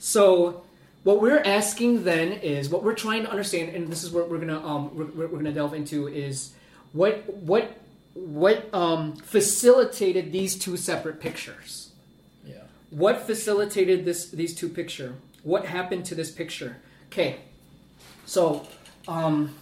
so 0.00 0.64
what 1.04 1.20
we're 1.20 1.38
asking 1.38 2.04
then 2.04 2.32
is 2.32 2.68
what 2.68 2.82
we're 2.82 2.94
trying 2.94 3.22
to 3.22 3.30
understand, 3.30 3.76
and 3.76 3.88
this 3.88 4.02
is 4.02 4.10
what 4.10 4.28
we're 4.28 4.38
gonna 4.38 4.66
um 4.66 4.96
we're, 4.96 5.28
we're 5.28 5.36
gonna 5.38 5.52
delve 5.52 5.74
into 5.74 6.08
is 6.08 6.52
what 6.92 7.32
what 7.32 7.78
what 8.14 8.72
um 8.74 9.14
facilitated 9.16 10.32
these 10.32 10.58
two 10.58 10.76
separate 10.76 11.20
pictures. 11.20 11.92
Yeah. 12.44 12.62
What 12.88 13.20
facilitated 13.26 14.04
this 14.04 14.30
these 14.30 14.54
two 14.54 14.68
picture? 14.68 15.14
What 15.42 15.66
happened 15.66 16.06
to 16.06 16.14
this 16.14 16.30
picture? 16.30 16.78
Okay, 17.08 17.40
so 18.24 18.66
um, 19.06 19.54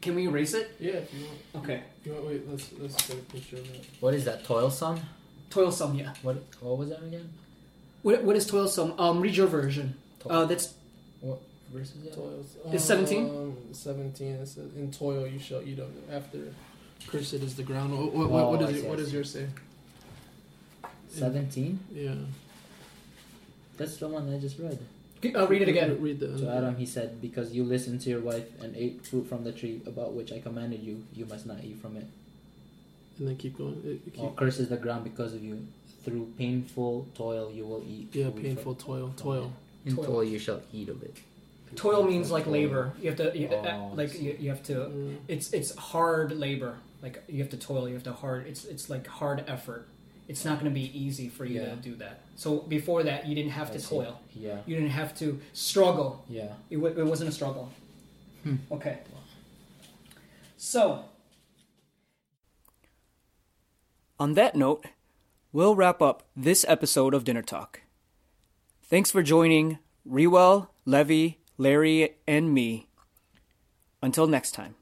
can 0.00 0.14
we 0.14 0.26
erase 0.26 0.54
it? 0.54 0.76
Yeah, 0.78 0.92
if 0.92 1.14
you 1.14 1.24
want. 1.26 1.64
Okay, 1.64 1.82
You 2.04 2.12
want 2.12 2.26
wait, 2.26 2.50
let's 2.50 2.70
let's 2.78 3.08
get 3.08 3.16
a 3.16 3.22
picture 3.32 3.56
of 3.56 3.72
that. 3.72 3.86
What 4.00 4.14
is 4.14 4.24
that? 4.26 4.44
Toilsome? 4.44 5.00
toilsome. 5.50 5.98
Yeah. 5.98 6.12
What 6.22 6.42
what 6.60 6.78
was 6.78 6.88
that 6.90 7.02
again? 7.02 7.32
What, 8.02 8.24
what 8.24 8.36
is 8.36 8.46
toilsome? 8.46 8.98
Um, 8.98 9.20
read 9.20 9.36
your 9.36 9.46
version. 9.46 9.94
Uh, 10.28 10.44
that's 10.44 10.74
What 11.20 11.38
verse 11.72 11.92
is 11.94 12.02
that? 12.04 12.14
Toils. 12.14 12.56
Is 12.72 12.84
17? 12.84 13.24
Um, 13.26 13.56
Seventeen. 13.72 14.34
It 14.34 14.46
says, 14.46 14.70
"In 14.76 14.90
toil 14.92 15.26
you 15.26 15.38
shall 15.38 15.62
eat 15.62 15.78
of 15.78 15.88
it." 15.96 16.04
After, 16.12 16.38
cursed 17.08 17.34
is 17.34 17.54
the 17.56 17.62
ground. 17.62 17.96
What, 17.96 18.12
what, 18.12 18.30
what, 18.30 18.42
Oh, 18.44 18.50
what 18.50 18.62
I 18.62 18.64
is 18.66 18.80
see, 18.80 18.86
it? 18.86 18.88
What 18.88 18.98
does 18.98 19.08
see. 19.08 19.14
yours 19.14 19.30
say? 19.32 19.46
Seventeen. 21.08 21.80
Yeah. 21.92 22.14
That's 23.76 23.96
the 23.96 24.08
one 24.08 24.32
I 24.32 24.38
just 24.38 24.58
read. 24.58 24.78
I'll 25.36 25.46
read 25.46 25.62
it 25.62 25.68
again. 25.68 26.00
Read 26.02 26.18
the. 26.20 26.36
To 26.38 26.50
Adam, 26.50 26.76
he 26.76 26.86
said, 26.86 27.20
"Because 27.20 27.52
you 27.52 27.64
listened 27.64 28.00
to 28.02 28.10
your 28.10 28.20
wife 28.20 28.46
and 28.60 28.76
ate 28.76 29.06
fruit 29.06 29.26
from 29.28 29.44
the 29.44 29.52
tree 29.52 29.80
about 29.86 30.12
which 30.14 30.32
I 30.32 30.40
commanded 30.40 30.82
you, 30.82 31.04
you 31.14 31.26
must 31.26 31.46
not 31.46 31.62
eat 31.62 31.80
from 31.80 31.96
it. 31.96 32.06
And 33.18 33.28
then 33.28 33.36
keep 33.36 33.56
going. 33.56 33.80
It, 33.84 34.00
it 34.06 34.14
keep, 34.14 34.22
Or 34.22 34.32
curses 34.32 34.68
the 34.68 34.76
ground 34.76 35.04
because 35.04 35.32
of 35.34 35.42
you. 35.42 35.66
Through 36.04 36.32
painful 36.36 37.06
toil, 37.14 37.50
you 37.52 37.64
will 37.66 37.82
eat. 37.86 38.08
yeah, 38.12 38.26
food 38.30 38.42
painful 38.42 38.74
from- 38.74 38.84
toil. 38.84 39.06
from 39.08 39.16
Toil. 39.16 39.52
it. 39.84 39.88
In 39.90 39.96
Toil. 39.96 40.04
toil, 40.06 40.24
you 40.24 40.38
shall 40.38 40.60
eat 40.72 40.88
of 40.88 41.02
it. 41.02 41.16
Toil 41.76 42.04
means 42.04 42.30
like 42.30 42.44
Toil. 42.44 42.52
labor. 42.52 42.92
You 43.00 43.08
have 43.10 43.18
to, 43.18 43.38
you, 43.38 43.48
uh, 43.48 43.54
Oh, 43.64 43.90
I 43.92 43.94
like 43.94 44.10
see. 44.10 44.24
you, 44.24 44.36
you 44.38 44.48
have 44.50 44.62
to. 44.64 44.74
Mm. 44.74 45.16
It's 45.28 45.52
it's 45.52 45.74
hard 45.76 46.32
labor. 46.38 46.76
Like 47.02 47.22
you 47.28 47.38
have 47.38 47.50
to 47.50 47.56
toil. 47.56 47.88
You 47.88 47.94
have 47.94 48.02
to 48.04 48.12
hard. 48.12 48.46
It's 48.46 48.64
it's 48.64 48.90
like 48.90 49.06
hard 49.06 49.44
effort. 49.48 49.88
It's 50.28 50.44
not 50.44 50.60
going 50.60 50.70
to 50.72 50.74
be 50.74 50.86
easy 50.96 51.28
for 51.28 51.44
you 51.44 51.60
Yeah. 51.60 51.70
to 51.70 51.76
do 51.76 51.94
that. 51.96 52.20
So 52.36 52.58
before 52.60 53.02
that, 53.04 53.26
you 53.26 53.34
didn't 53.34 53.52
have 53.52 53.70
I 53.70 53.72
to 53.74 53.80
see. 53.80 53.88
toil. 53.96 54.20
Yeah, 54.34 54.58
You 54.66 54.76
didn't 54.76 54.90
have 54.90 55.16
to 55.18 55.40
struggle. 55.52 56.24
yeah. 56.28 56.52
It, 56.70 56.76
w- 56.76 56.96
it 56.96 57.04
wasn't 57.04 57.28
a 57.30 57.32
struggle. 57.32 57.70
Hmm. 58.44 58.56
Okay. 58.70 58.98
So, 60.56 61.04
on 64.18 64.34
that 64.34 64.54
note, 64.54 64.84
we'll 65.52 65.76
wrap 65.76 66.00
up 66.00 66.22
this 66.34 66.64
episode 66.66 67.14
of 67.14 67.24
Dinner 67.24 67.42
Talk. 67.42 67.82
Thanks 68.82 69.10
for 69.10 69.22
joining 69.22 69.78
Rewell, 70.04 70.70
Levy, 70.84 71.40
Larry, 71.58 72.16
and 72.26 72.52
me. 72.52 72.88
Until 74.02 74.26
next 74.26 74.52
time. 74.52 74.74